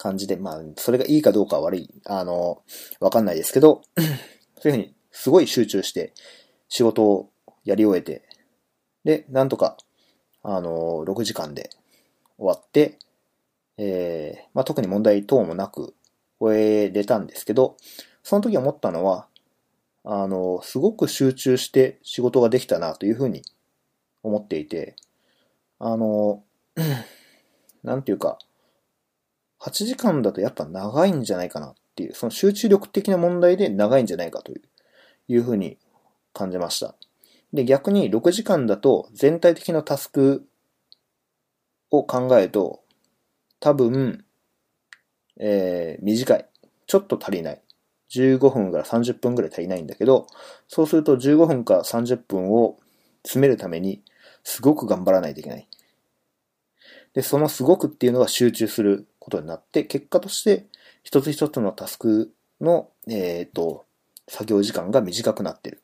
[0.00, 2.62] 感じで、まあ、それがいいかどうかは悪い、あの、
[3.00, 3.82] わかんないですけど、
[4.58, 6.14] そういうふうに、すごい集中して、
[6.68, 7.30] 仕事を
[7.64, 8.26] やり終えて、
[9.04, 9.76] で、なんとか、
[10.42, 11.68] あの、6時間で
[12.38, 12.98] 終わって、
[13.76, 15.94] えー、まあ、特に問題等もなく
[16.38, 17.76] 終えれたんですけど、
[18.22, 19.26] その時思ったのは、
[20.04, 23.42] あの、すごく集中して仕事ができたなというふうに
[24.22, 24.96] 思っていて、
[25.78, 26.42] あの、
[27.84, 28.38] なんていうか、
[29.60, 34.62] 8時間だとやっぱ長いんじゃないかなっていう、その集中力的な問題で長いんじゃないかという、
[35.28, 35.78] いうふうに
[36.32, 36.94] 感じました。
[37.52, 40.46] で、逆に6時間だと全体的なタスク
[41.90, 42.82] を考えると、
[43.58, 44.24] 多分、
[45.38, 46.46] えー、短い。
[46.86, 47.62] ちょっと足りない。
[48.10, 50.26] 15分から30分ぐらい足りないんだけど、
[50.68, 52.78] そうすると15分から30分を
[53.22, 54.02] 詰めるために、
[54.42, 55.68] すごく頑張らないといけない。
[57.12, 60.66] で、そのすごくっていうのが集中することになって、結果として
[61.02, 63.86] 一つ一つのタスクの、えっ、ー、と、
[64.28, 65.80] 作業時間が短くなってる。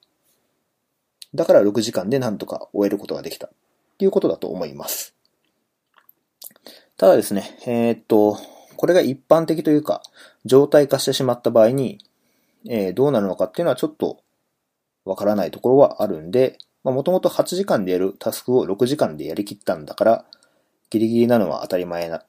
[1.34, 3.46] だから6時間でなんとか終えることができた。
[3.46, 3.50] っ
[3.98, 5.14] ていうことだと思います。
[6.96, 8.38] ただですね、えっ、ー、と、
[8.76, 10.02] これが一般的というか、
[10.44, 11.98] 状態化してしまった場合に、
[12.68, 14.22] えー、どうなるのかっていうのはちょっと
[15.04, 20.24] わからないところはあるんで、もともと8時間でやるタスクを6時間でやりきったんだから、
[20.90, 22.22] ギリギリなのは当たり前な、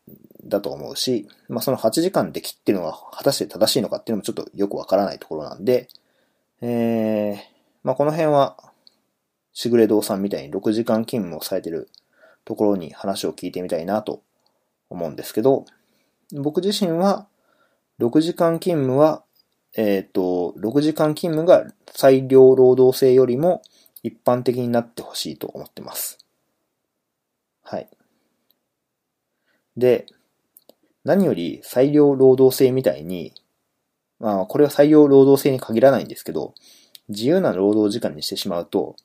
[0.47, 5.89] だと思うし、まあ、その8時間で切ってるのが果たして正しいのかっていうのもちょっとよくわからないところなんで、
[6.61, 7.37] えー、
[7.83, 8.57] まあ、この辺は、
[9.53, 11.89] しぐれ堂さんみたいに6時間勤務をされてる
[12.45, 14.21] ところに話を聞いてみたいなと
[14.89, 15.65] 思うんですけど、
[16.31, 17.27] 僕自身は、
[17.99, 19.23] 6時間勤務は、
[19.75, 23.61] えっ、と、6時間勤務が裁量労働制よりも
[24.03, 26.19] 一般的になってほしいと思ってます。
[27.63, 27.89] はい。
[29.75, 30.05] で、
[31.07, 33.33] 何より裁量労働制みたいに、
[34.19, 36.53] まあ、これは裁量労働制に限らないんですけど、
[37.07, 38.97] 自由な労働時間にしてしまうと、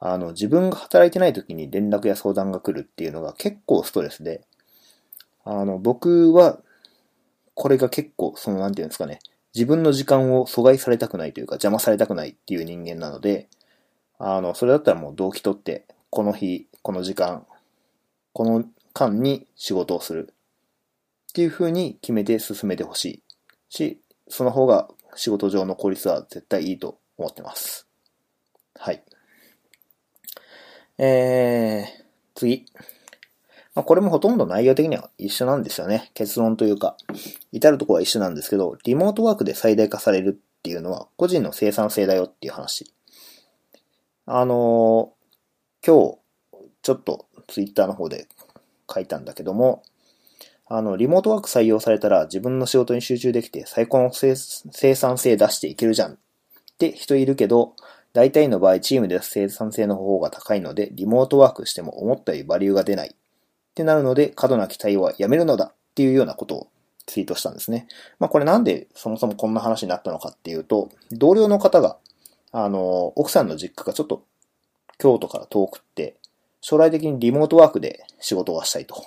[0.00, 4.40] あの、自分が働いてない時に連絡や相談が来るっていうのが結構ストレスで、
[5.44, 6.60] あの、僕は、
[7.52, 9.18] これが結構、その、なんていうんですかね、
[9.54, 13.48] 自分の時間を阻害されたくないというか、邪魔されたくないっていう人間なので、
[14.18, 17.44] あの、それだったらもう動機取って、この日、この時間、
[18.32, 20.32] この間に仕事をする。
[21.32, 23.22] っていう風に決めて進めてほしい
[23.70, 27.86] し、その方が仕事上の効率は絶対いいと思ってます。
[28.78, 29.02] はい。
[30.98, 32.66] えー、次。
[33.74, 36.10] まあ、これもほとんど内容的には一緒なんですよね。
[36.12, 36.98] 結論というか、
[37.50, 42.92] 至るところは一緒なんですけど、リモートワークで最大化されるっていうのは個人の生産性だよっていう話。
[44.26, 46.18] あのー、今日、
[46.82, 48.28] ちょっとツイッターの方で
[48.92, 49.82] 書いたんだけども、
[50.74, 54.34] あの、リモートワーク採用されたら自分の仕事に集中できて最高の生
[54.94, 56.16] 産性出していけるじゃんっ
[56.78, 57.74] て人いるけど、
[58.14, 63.14] 大体の場合チームで生産性の方が高いので、リモートワークしても思ったよりバリューが出ないっ
[63.74, 66.68] てなるので、過度な期待はやめるのだっていうようなことを
[67.04, 67.86] ツイートしたんですね。
[68.18, 71.98] まあこれなんでそもそもこんな話になったのかっていうと、同僚の方が、
[72.50, 74.24] あの、奥さんの実家がちょっと
[74.96, 76.16] 京都から遠くって、
[76.62, 79.04] 将来的にリモートワークで仕事がしたいと。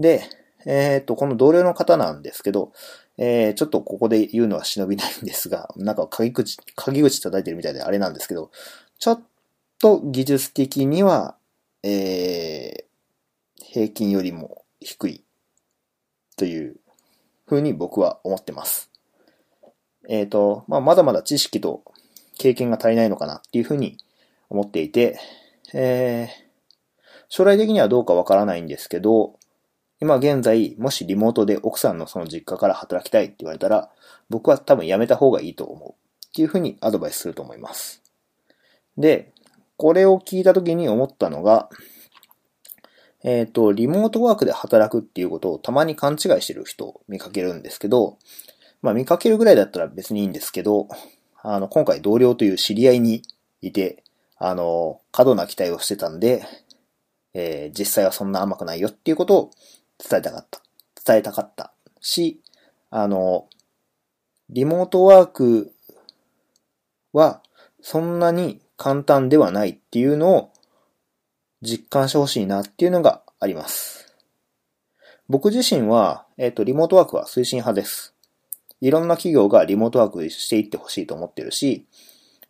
[0.00, 0.24] で、
[0.66, 2.72] えっ、ー、と、この同僚の方なんですけど、
[3.16, 8.50] えー、ちょっとここで言うのは忍びないんですが、 なんか鍵口、鍵口叩いてるみたいであれなんですけど、
[8.98, 9.22] ちょっ
[9.78, 11.36] と技術的には、
[11.82, 15.24] えー、平均よりも低い
[16.36, 16.76] という
[17.46, 18.90] ふうに僕は思ってます。
[20.08, 21.82] えっ、ー、と、まあ、まだまだ知識と
[22.38, 23.98] 経験が足りないのかなっていうふうに
[24.48, 25.18] 思っていて、
[25.72, 26.50] えー、
[27.28, 29.38] 将来的にはどうかわからないんですけど、
[30.00, 33.90] 今現在、もしリモートで奥さんのその実家から働きたいって言われたら、
[34.30, 35.90] 僕は多分やめた方がいいと思う。
[36.30, 38.02] っていうふうにアドバイスすると思います。
[38.96, 39.32] で、
[39.76, 41.68] これを聞いた時に思ったのが、
[43.22, 48.18] えっ、ー、と、リモートワークで働くっていうことをたまに勘違いしてる人を見かけるんですけど、
[48.80, 50.88] まあ見かけるぐらいだったら別にいいんですけど、
[51.42, 53.22] あの、今回同僚という知り合いに
[53.60, 54.02] いて、
[54.38, 56.44] あの、過度な期待をしてたんで、
[57.34, 59.50] えー、実際はそんな甘くないよっていうことを
[60.08, 60.60] 伝えたかった。
[61.04, 62.40] 伝えたかったし、
[62.90, 63.48] あの、
[64.48, 65.72] リモートワーク
[67.12, 67.42] は
[67.80, 70.52] そんなに簡単ではないっていうのを
[71.62, 74.14] 実感してほしいなっていうのがあります。
[75.28, 78.14] 僕自身は、えっ、ー、と、リモートワークは推進派です。
[78.80, 81.86] いろんな企業がリモートワークしていってほしいと思ってるし、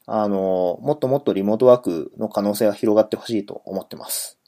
[0.06, 4.38] あの、もっともっとリモートワークの可能性が広がってほしいと思ってます。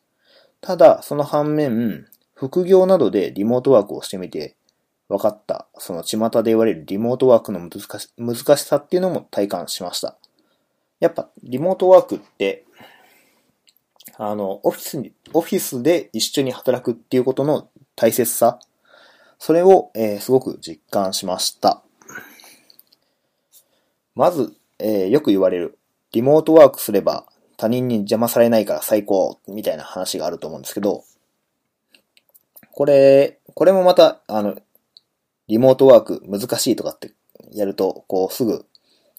[0.61, 4.57] ただ、その反面、副業などでリモートワークをしてみて
[5.09, 10.17] 分かった、その巷で言われるリモートワークの難し難しさっていうのも体感しました。
[11.01, 12.65] やっぱリモートワークって、
[14.17, 18.59] あの、オフィスに、オフィスで一緒に働くっていうことの大切さ、
[19.39, 21.83] それを、えー、すごく実感しました。
[24.15, 25.79] まず、えー、よく言われる、
[26.13, 31.05] リモートワークすれば他人に邪魔されないから最高、みたいな話があると思うんですけど、
[32.73, 34.57] これ、これもまた、あの、
[35.49, 37.13] リモートワーク難しいとかって
[37.53, 38.65] やると、こうすぐ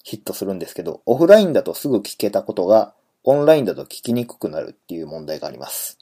[0.04, 5.98] ヒットするんですけど、オフラインだとすぐ聞けたことが、オンラインだと聞きにくくなるっていう問題があります。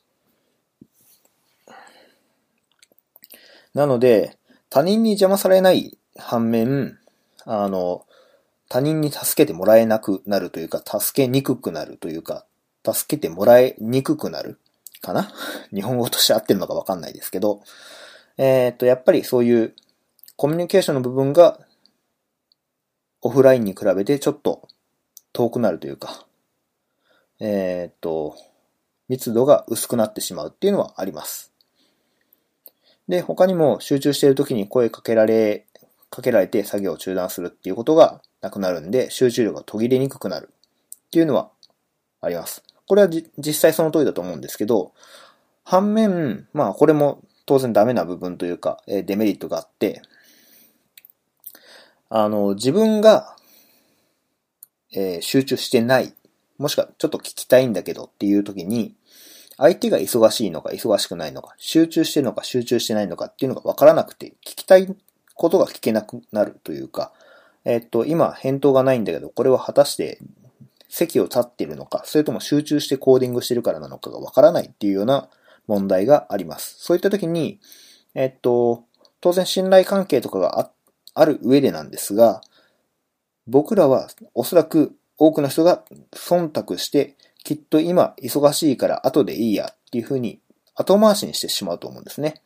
[3.74, 4.38] なので、
[4.70, 6.98] 他人に邪魔されない反面、
[7.46, 8.06] あの、
[8.70, 12.46] 他人に助けてもらえなくなるというか、助けにくくなるというか、
[12.90, 14.61] 助けてもらえにくくなる
[15.02, 15.32] かな？
[15.74, 17.62] 日本語として合ってるのかわかんないですけど、
[18.38, 19.76] えー、っと、やっぱりそういう
[20.36, 21.60] コミュニケーションの部分が
[23.22, 24.68] オフラインに比べてちょっと
[25.34, 26.26] 遠くなるというか、
[27.40, 28.36] えー、っと、
[29.10, 31.52] 密度が薄くなってしまうっていうのはあります。
[33.08, 35.66] で、他にも集中している時に声かけられ、
[36.10, 41.52] かけられて作業を中断するっていうことがなくなるんで、集中力が途切れにくくなるっていうのは
[42.22, 42.64] あります。
[42.88, 44.94] これは実際その通りだと思うんですけど、
[45.64, 50.02] 反面、まあこれも当然ダメな部分というか、えデメリットがあって、
[52.10, 53.36] あの、自分が、
[54.94, 56.14] えー、集中してない、
[56.58, 58.96] もしくはちょっと聞きたいんだけどっていう時に、
[59.58, 64.94] 相手が忙しいのか忙しくないのか、集中してるのか集中してないのかっていうのがわからなくて、聞きたい
[65.36, 67.14] ことが聞けなくなるというか、
[67.64, 70.20] えっと、今返答がないんだけど、これは果たして
[70.94, 75.30] 席を立っているのか、それとも集中してコーディングしてるからなのかがわからないっていうような
[75.66, 76.76] 問題があります。
[76.80, 77.62] そういった時に、
[78.14, 78.84] えっと、
[79.22, 80.72] 当然信頼関係とかがあ
[81.14, 82.42] ある上でなんですが、
[83.48, 90.42] 僕らはおそらく多くの人が忖度して、きっと今忙しいから後でいいやっていうふうに
[90.76, 92.42] 後回しにしてしまうと思うんですね。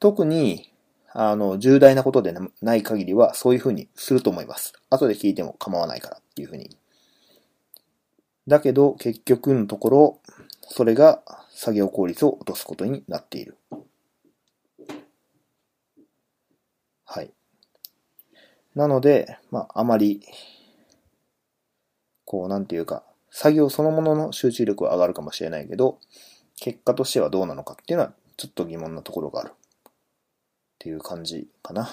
[0.00, 0.72] 特に、
[1.12, 4.72] あの、重大なことでない限りはそういうふうにすると思います。
[4.90, 6.79] 後で聞いても構わないからっていうふうに。
[8.50, 10.20] だけど、結局のところ、
[10.62, 13.56] それが作業効率を落とすことになっている。
[17.04, 17.30] はい。
[18.74, 20.26] なので、まあ、あまり、
[22.24, 26.00] こう、なんていうか、作業そのものの集中力は上がるかもしれないけど、
[26.56, 29.52] 結果としてはどうなのかっていうのは、ちょっと疑問なところがある。
[29.52, 29.92] っ
[30.80, 31.88] ていう感じかな。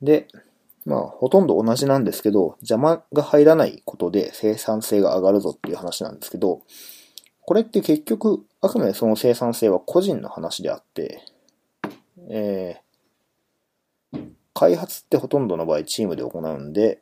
[0.00, 0.26] で、
[0.84, 6.62] まあ、ほとんど同じなんですけど、邪魔が入らないことで生産性が上がるぞっていう話なんですけど、
[7.44, 11.24] これって結局、あくまでその生産性は個人の話であって、
[12.30, 17.00] えー、開発ってほとんどの場合チームで行うんで、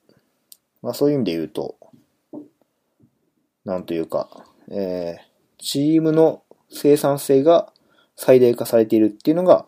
[0.83, 1.77] まあそういう意味で言うと、
[3.65, 4.29] なんというか、
[4.71, 7.73] えー、チームの生産性が
[8.17, 9.67] 最大化されているっていうのが、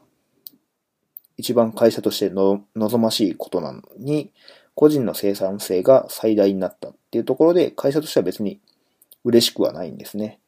[1.43, 4.31] 一番会社としての望ましいことなのに、
[4.77, 8.61] 個人の生産性が最大になったっていうところで、会社としては別に
[9.25, 10.39] 嬉しくはないんですね。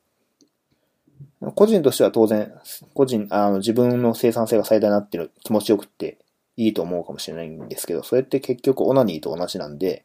[1.57, 2.55] 個人としては当然、
[2.95, 6.19] 個人、あの、自分の生産性が最大になってる気持ちよくって
[6.57, 10.05] いいと思うかもしれないんですけど、それって結局オナニーと同じなんで、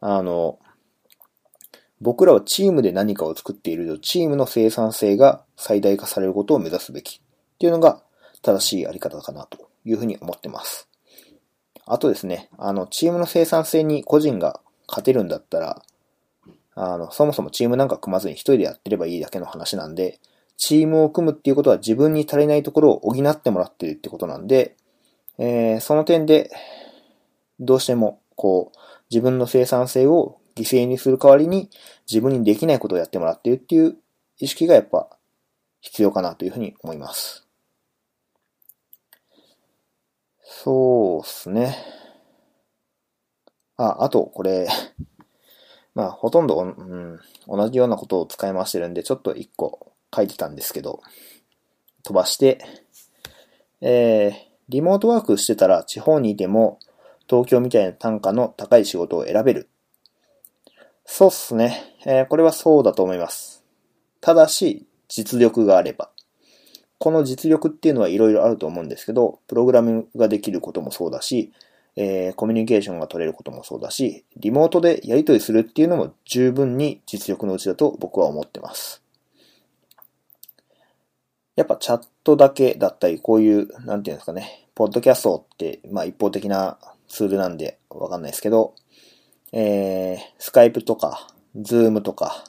[0.00, 0.58] あの、
[2.00, 8.02] 僕らはチームで何かを作っていると、チームの生産性が最大化されることを目指すべきっていうのが
[8.40, 10.88] 正しいあり方かなというふうに思ってます。
[11.86, 15.82] あとですね、あの、チームの生産性に個人が勝てるんだったら、
[16.74, 20.20] あの、そもそもチームなんか組まずに一人でやってればいいだけの話なんで、
[20.56, 24.76] チームを組むっていうことは自分に足りないところを補ってもらってるってことなんで、
[25.38, 26.50] えー、その点で、
[27.58, 28.78] どうしても、こう、
[29.10, 31.70] 自分の生産性を犠牲にする代わりに
[32.08, 33.96] 自分にできないことをやってもらってるっていう
[34.38, 35.08] 意識がやっぱ
[35.80, 37.49] 必要かなというふうに思います。
[40.62, 41.74] そうっすね。
[43.78, 44.68] あ、あと、これ
[45.94, 51.00] まあ、ほとんど、うん、同じようなことを使い回してるんで、ちょっと一個書いてたんですけど、
[52.02, 52.62] 飛ばして、
[53.80, 54.34] えー、
[54.68, 56.78] リモートワークしてたら地方にいても
[57.26, 59.70] 東京みたいな単価の高い仕事を選べる。
[61.06, 61.96] そうっすね。
[62.04, 63.64] えー、これはそうだと思います。
[64.20, 66.10] ただし、実力があれば。
[67.00, 71.50] この実力っていうのはいろいろあると思うんですけど、プログラムができることもそうだし、
[71.96, 79.02] えー、コミュニケーションが取れることもそうだし、リモートでやり取りするっていうのも十分に実力のうちだと僕は思ってます。
[81.56, 86.76] やっぱチャットだけだったり、こういう、なんていうんですかね、ポッドキャストって、まあ一方的な
[87.08, 88.74] ツールなんでわかんないですけど、
[89.52, 92.44] えー、スカイプとか、 Zoom とか、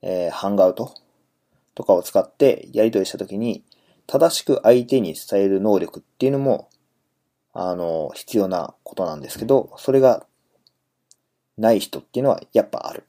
[0.00, 0.94] えー、 Hangout
[1.76, 3.62] とかを使ってやり取りしたときに、
[4.08, 6.68] 正しく相手に伝える能力っていうのも
[7.58, 10.26] あの、必要なことなんですけど、それが
[11.56, 13.04] ない人っていうのはやっぱある。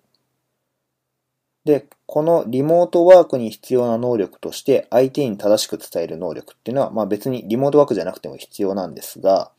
[1.66, 9.52] で、このリモートワークに必要な能力として相手に正しく伝える能力っていうのは、まあ別にリモートワークじゃなくても必要なんですが、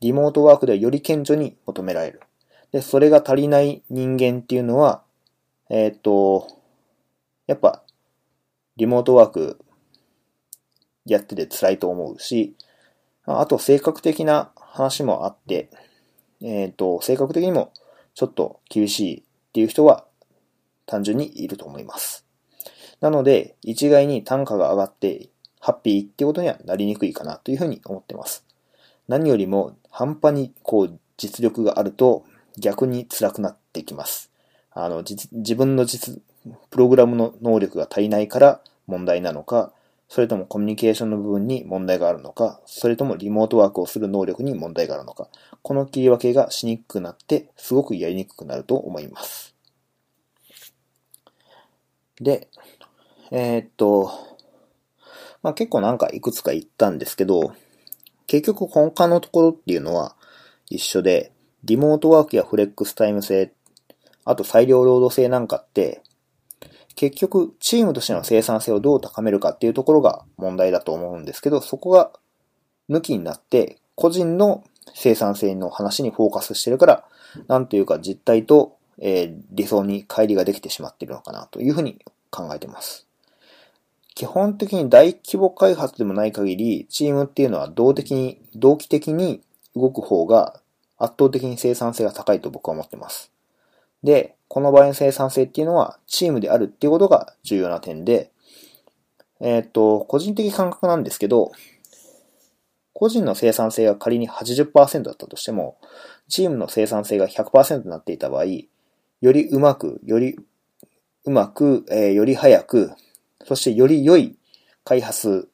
[0.00, 2.20] リモートワークではより顕著に求められる。
[2.72, 5.04] で、それが足りない人間っていうのは、
[5.70, 6.48] えっ、と、
[7.46, 7.81] やっぱ、
[8.76, 9.58] リモートワーク
[11.04, 12.54] やってて辛いと思うし、
[13.24, 15.70] あと、性格的な話もあって、
[16.40, 17.72] えっ、ー、と、性格的にも
[18.14, 20.06] ちょっと厳しいっていう人は
[20.86, 22.26] 単純にいると思います。
[23.00, 25.28] なので、一概に単価が上がって
[25.60, 28.44] ハッピーってことにはなりにくいかなというふうに思ってます。
[29.08, 32.24] 何よりも半端にこう実力があると
[32.58, 34.30] 逆に辛くなってきます。
[34.72, 36.22] あの、自分の実、
[36.70, 39.72] プログラムの能力が足りないから問題なのか、
[40.08, 45.28] それともコミュニケーションの部分に問題があるのか、それともリモートワークをする能力に問題があるのか、
[45.62, 49.54] この切り分けがしにくくなって、すごくやりにくくなると思います。
[52.20, 52.48] で、
[53.30, 54.10] えー、っと、
[55.42, 57.54] まあ、結構なんかいくつか言ったんですけど、
[58.26, 60.14] 結局根幹のところっていうのは
[60.68, 61.32] 一緒で、
[61.64, 63.52] リモートワークやフレックスタイム制、
[64.24, 66.02] あと裁量労働制なんかって、
[66.94, 72.10] 結局、チームとしての生産性をどう高めるかっていうところが問題だと思うんですけど、そこが
[72.90, 74.64] 抜きになって、個人の
[74.94, 77.04] 生産性の話にフォーカスしてるから、
[77.48, 81.98] なんというか実態と、えー、理想に乖離ができてしまっているのかなというふうに
[82.30, 83.06] 考えてます。
[84.14, 89.42] 基本的に大規模開発でもない限り、チームっていうのは動的に、動機的に
[89.74, 90.60] 動く方が
[90.98, 93.30] 圧倒的に生産性が高いと僕は思ってます。
[94.02, 98.30] で、この場合の生産性っていうのはチームであるっていうことが重要な点で、
[99.40, 101.52] えっ、と、個人的感覚なんですけど、
[102.92, 105.78] 個人の生産性が仮に80%だったとしても、
[106.28, 108.68] チームの生産性が100%になっていた場合、よ
[109.22, 110.36] りうまく、より
[111.24, 112.92] うまく、えー、より早く、
[113.46, 114.36] そしてより良い
[114.84, 115.48] 開発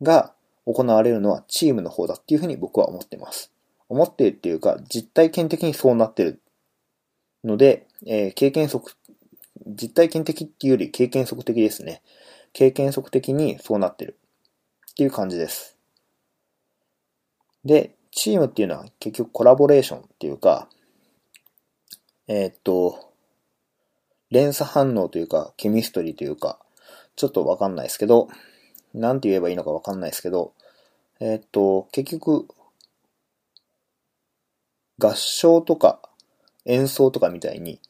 [0.00, 0.32] が
[0.64, 3.52] 行われるのはチームの方だっていうふうに僕は思っています。
[3.90, 6.40] 思っているっていうか、実体験的にそうなってる
[7.44, 8.92] ので、えー、経験則、
[9.66, 12.02] 実体験的っていうより経験則的ですね。
[12.52, 14.18] 経験則的にそうなってる
[14.90, 15.76] っていう感じです。
[17.64, 20.68] で、チームっていうのは結局コラボレーションっていうか、
[22.28, 23.12] えー、っと、
[24.30, 26.58] 連鎖反応というか、ケミストリーというか、
[27.14, 28.28] ちょっとわかんないですけど、
[28.94, 30.54] なんて言えばいいのかわかんないですけど、
[31.20, 32.48] えー、っと、結局、
[34.98, 36.00] 合唱とか
[36.66, 37.80] 演奏とかみたいに、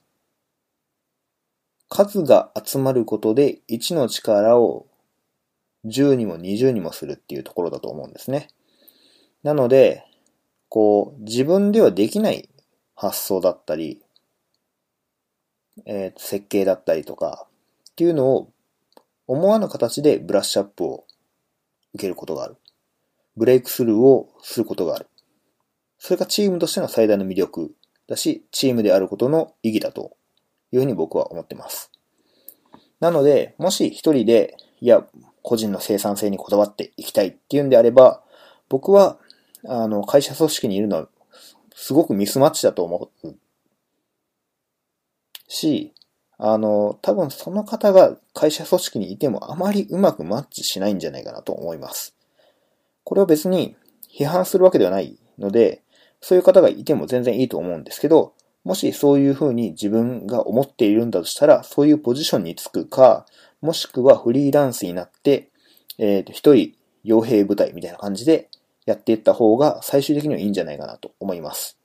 [1.88, 4.86] 数が集まることで1の力を
[5.86, 8.48] 10にも20にもするっていうところだと思うんですね。
[9.42, 10.04] なので、
[10.68, 12.48] こう、自分ではできない
[12.94, 14.02] 発想だったり、
[15.84, 17.46] えー、設計だったりとか、
[17.90, 18.52] っていうのを
[19.26, 21.04] 思わぬ形でブラッシュアップを
[21.94, 22.56] 受けることがある。
[23.36, 25.06] ブレイクスルーをすることがある。
[25.98, 27.74] それがチームとしての最大の魅力
[28.08, 30.16] だし、チームであることの意義だと
[30.72, 31.90] いうふうに僕は思ってます。
[33.00, 35.04] なので、もし一人で、いや、
[35.42, 38.22] 個人の生産性にこだわっていきたいっていうんであれば、
[38.68, 39.18] 僕は
[39.68, 41.08] あの、会社組織にいるのは、
[41.74, 43.36] すごくミスマッチだと思う。
[45.48, 45.92] し、
[46.38, 52.14] あの、多分その方が会社組織にいてもあまりうまくマッチしないんじゃないかなと思います。
[53.04, 53.76] これは別に
[54.10, 55.82] 批判するわけではないので、
[56.20, 63.26] そういう方がいても全然いいと思うんですけど、もしそういうふうに自分が思っているんだとしたら、そういうポジションにつくか、
[63.60, 65.50] もしくはフリーランスになって、
[65.98, 68.48] えっ、ー、と、一人傭兵部隊みたいな感じで、
[68.86, 71.78] やっていった方が最終的にはいいんじゃないかなと思います。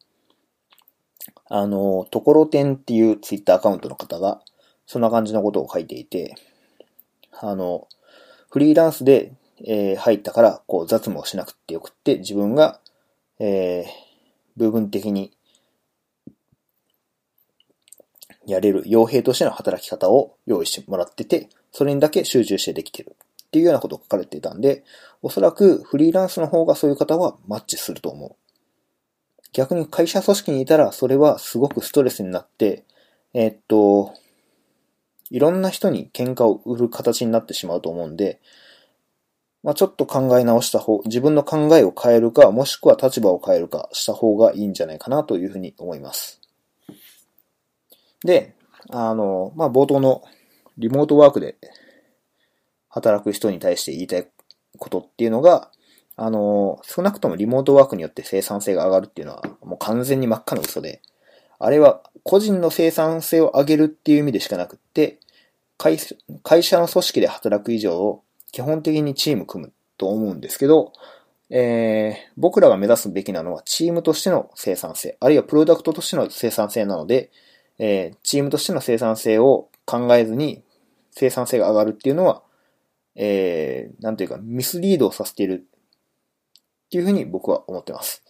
[1.46, 4.42] あの、ところてんっていうツイッターアカウントの方が、
[4.86, 6.36] そんな感じのことを書いていて、
[7.40, 7.88] あの、
[8.50, 9.34] フリーランスで、
[9.66, 12.80] えー、入ったから、こう、雑務をしなくてよくって、自分が、
[13.40, 14.11] えー、
[14.58, 15.32] 部分的に、
[18.48, 24.84] やれる傭兵としての働き方を用意してもらってて、それにだけ集中してできてるっていうようなことが書かれていたんで、
[25.22, 28.36] おそらくフリーランスの方がそういう方はマッチすると思う。
[29.54, 32.86] 逆に会社組織にいたらそれはすごくストレスになって、
[33.34, 34.14] えー、っと、
[35.30, 38.42] いろんな人に喧嘩を売る形になってしまうと思うんで、
[39.64, 46.42] まあ、ちょっと考え直した方、自分の考えを変えるか、もしくは立場を変えるかした方がいいんじゃないかなというふうに思います。
[48.26, 48.56] で、
[48.90, 50.24] あの、まあ、冒頭の
[50.78, 51.58] リモートワークで
[52.90, 54.28] 働く人に対して言いたい
[54.78, 55.70] ことっていうのが、
[56.16, 61.02] あの、少なくともリモートワークによって生産性が上がるっていうのは、もう完全に真っ赤な嘘で、
[61.60, 65.20] あれは個人の生産性を上げるっていう意味でしかなくって、
[65.78, 65.98] 会
[66.44, 70.94] 会社の組織で働く以上、基本的にチーム組むと思うんですけど、
[71.50, 77.32] えー、僕らが目指すべきなのはチームとしての生産性、あるいはプロダクトとしての生産性なので、
[77.78, 80.64] えー、チームとしての生産性を考えずに
[81.12, 82.42] 生産性が上がるっていうのは、
[83.16, 88.24] えー、なんというか、ミスリードをさせているっていうふうに僕は思ってます。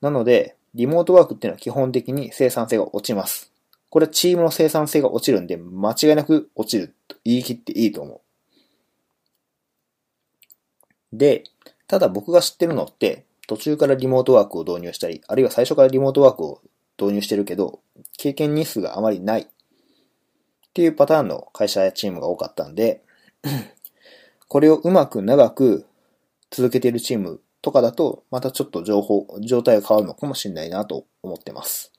[0.00, 3.52] なので、リモートワークっていうのは基本的に生産性が落ちます。
[3.90, 8.20] これはチームの生産性が落ちるんで、間違いなく落ちると言い切っていいと思う。
[11.12, 11.44] で、
[11.88, 16.62] ただ僕が知ってるのって、途中からリモートワークを導入したり、あるいは最初からリモートワークを
[17.00, 17.80] 導入してるけど、
[18.16, 19.46] 経験日数があまりないっ
[20.74, 23.02] ていうパターンの会社やチームが多かったんで、
[24.48, 25.86] これをうまく長く
[26.50, 31.92] 続けているチームとかだと、またちょっと情報、状態が変わるのかもしれないなと思ってます。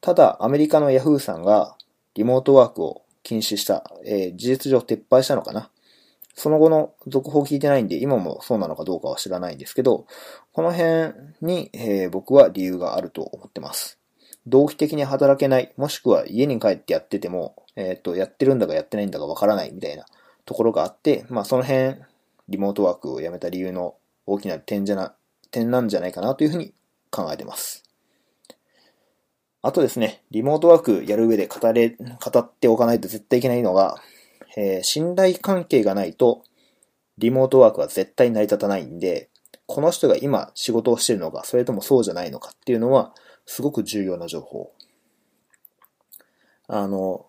[0.00, 1.76] ただ、アメリカの Yahoo さんが
[2.14, 5.70] リモートワークを禁止した、えー、事実上撤廃したのかな。
[6.36, 10.06] その後の続報を聞いてないんで、今もそうなのかどうかは知らないんですけど、
[10.52, 13.98] この辺に、えー、僕は理由があると思ってます。
[14.46, 20.04] 同期的に働けない、もしくは家に帰ってやってても、えっ、ー、と、やってるんだかやってないんだかわからないみたいな
[20.44, 21.96] ところがあって、まあその辺、
[22.50, 25.14] リモートワークをやめた理由の大きな点じゃな、
[25.50, 26.74] 点なんじゃないかなというふうに
[27.10, 27.82] 考えてます。
[29.62, 33.96] あとですね、リモートワークやる上で語れ、語っておかないと絶対いけないのが、
[34.56, 36.42] えー、信頼関係がないと、
[37.18, 39.28] リモートワークは絶対成り立たないんで、
[39.66, 44.72] この人が今仕事をしてるのか、それともそうじゃないのかっていうのは、すごく重要な情報。
[46.68, 47.26] あの、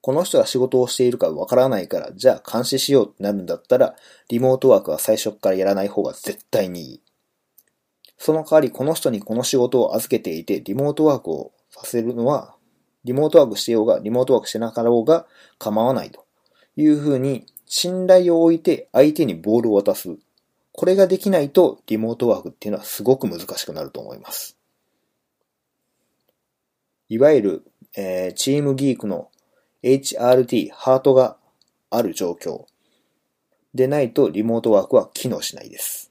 [0.00, 3.96] この人が仕事をしているかわからないから、じゃあ監視しようってなるんだったら、
[4.28, 7.02] リモートワークは最初からやらない方が絶対にいい。
[8.18, 12.54] その代わり、この人にこの仕事を預けていて、リモートワークをさせるのは、
[13.04, 15.26] リモートワークしてようが、リモートワークしてなかろうが
[15.58, 16.23] 構わないと
[16.76, 20.16] いうふうに、信頼を置いて相手にボールを渡す。
[20.72, 24.56] これができないと、リモートワークっていうのはすごく難しくなると思います。
[27.08, 27.64] いわゆる、
[27.96, 29.30] えー、チームギークの
[29.82, 31.36] HRT、ハートが
[31.90, 32.64] ある状況
[33.74, 36.10] でないとリモートワークは機能しないです。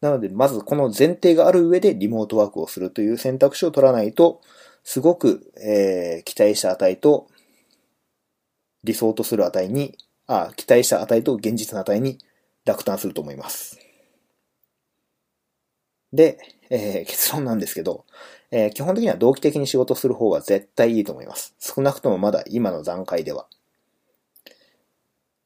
[0.00, 4.40] なので、まずこの前提がある上でリモートワークをするという選択肢を取らないと、
[4.84, 7.28] すごく、えー、期待した値と
[8.84, 12.18] 理想とする値に、あ、期待した値と現実の値に
[12.64, 13.78] 落胆すると思います。
[16.12, 16.38] で、
[16.70, 18.04] えー、結論なんですけど、
[18.50, 21.54] えー、基本的には同期的に仕事する方が絶対いいと思います。
[21.58, 23.46] 少なくともまだ今の段階では。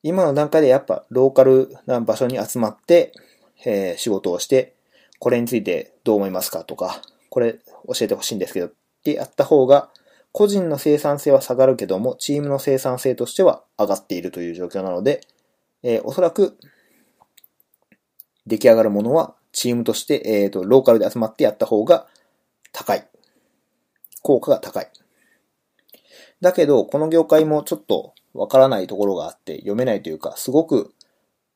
[0.03, 3.12] 今の段階でやっぱローカルな場所に集まって、
[3.64, 4.74] えー、仕事をして、
[5.18, 7.55] これについてどう思いますかとか、これ
[7.87, 8.72] 教えてほしいんですけどっ
[9.05, 9.91] てやった方が、
[10.33, 15.20] 個人の生産性は下がるけども、チームの生産性としては上がっているという状況なので、
[15.83, 16.59] えー、おそらく
[18.47, 22.07] 出来上がるものはチームとして、えっ、ー、と、ローカルで集まってやった方が
[22.72, 23.07] 高い。
[24.22, 24.89] 効果が高い。
[26.41, 30.95] だけど、この業界もちょっとわからないところがあって読めないというか、すごく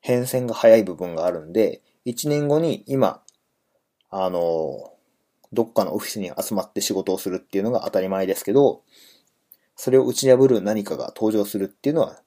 [0.01, 3.23] 変遷が早い部分があるんで、1年後に今、
[4.11, 4.93] あの、
[5.53, 8.83] どっかのオフィスに集まって仕事をするっていうのが当たり前ですけど、
[9.77, 12.21] それを打ち破る何かが登場するっていうのは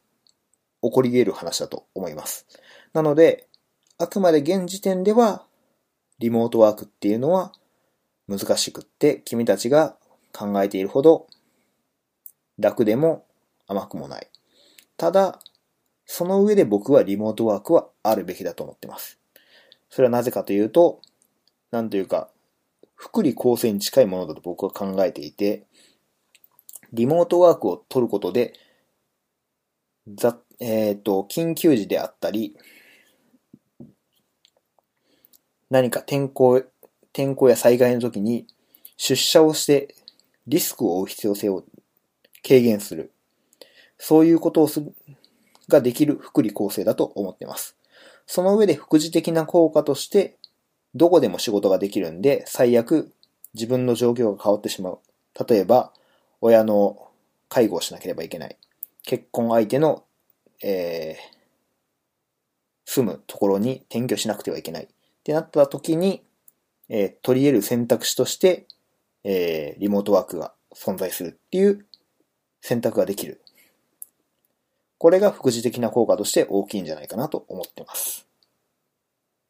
[0.82, 2.46] 起こり得る話だと思います。
[2.94, 3.48] なので、
[3.98, 5.46] あくまで現時点では、
[6.20, 7.54] リモートワークっていうのは
[8.28, 9.96] 難しくって、君たちが
[10.34, 11.28] 考えているほど
[12.60, 13.26] 楽でも
[13.68, 14.28] 甘くもない。
[14.98, 15.40] ただ、
[16.06, 19.20] その上で僕はリモートワークはあるべきだと思ってます。
[19.90, 21.02] それはなぜかというと、
[21.72, 22.30] なんというか、
[23.00, 25.66] 福利厚生に近いものだと僕は考えていて、
[26.92, 28.54] リモートワークを取ることで、
[30.06, 32.58] ざ、えっ、ー、と、緊急時であったり、
[35.70, 36.62] 何か天候、
[37.14, 38.48] 天候や災害の時に
[38.98, 39.96] 出社をして
[40.46, 41.64] リスクを負う必要性を
[42.46, 43.14] 軽減する。
[43.98, 44.94] そういうことをする、
[45.70, 47.78] ができる福利厚生だと思っています。
[48.26, 50.38] その上で副次的な効果として、
[50.96, 53.12] どこでも仕事ができるんで、最悪
[53.54, 55.00] 自分の状況が変わってしまう。
[55.48, 55.94] 例えば、
[56.42, 57.10] 親の
[57.48, 58.58] 介護をしなければいけない。
[59.04, 60.04] 結婚相手の、
[60.64, 61.40] えー、
[62.86, 64.84] 住むところに転居しなくてはいけない。
[64.84, 64.88] っ
[65.24, 66.24] てなった時に、
[66.90, 68.68] えー、取り得る選択肢として、
[69.24, 71.86] えー、リモートワークが存在するっていう
[72.62, 73.42] 選択ができる。
[74.98, 78.29] これが副次的な効果として大きいんじゃないかなと思ってます。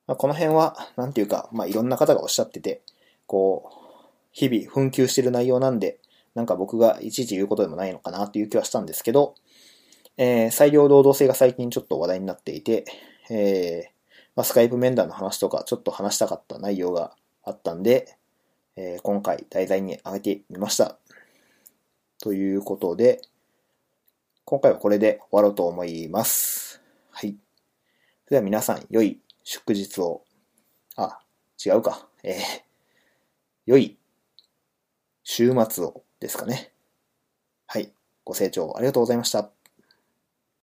[0.10, 2.82] まあ、この辺は、なんていうか、まあ、いろんな方がおっしゃってて、
[3.28, 6.00] こう、日々紛糾してる内容なんで、
[6.34, 9.36] なんか僕がいちいち言うことでもないのかなっていう気はしたんですけど、
[10.18, 12.86] えー、裁量労働制が最近ちょっと話題になっていて、
[13.30, 13.90] えー、
[14.36, 17.12] まあ、スカイプ面談の話とかちょっと話したかった内容が
[17.44, 18.18] あったんで、
[18.78, 20.98] えー、今回題材に挙げてみました。
[22.20, 23.22] ということで、
[24.44, 26.82] 今回はこれで終わろうと思います。
[27.12, 27.38] はい。
[28.26, 29.20] それでは皆さん、良い
[29.52, 30.26] 祝日を、
[30.96, 31.22] あ、
[31.66, 32.08] 違うか。
[32.22, 32.36] えー、
[33.66, 33.98] 良い
[35.24, 36.72] 週末をですかね。
[37.66, 37.92] はい。
[38.24, 39.50] ご清聴ありがとうございました。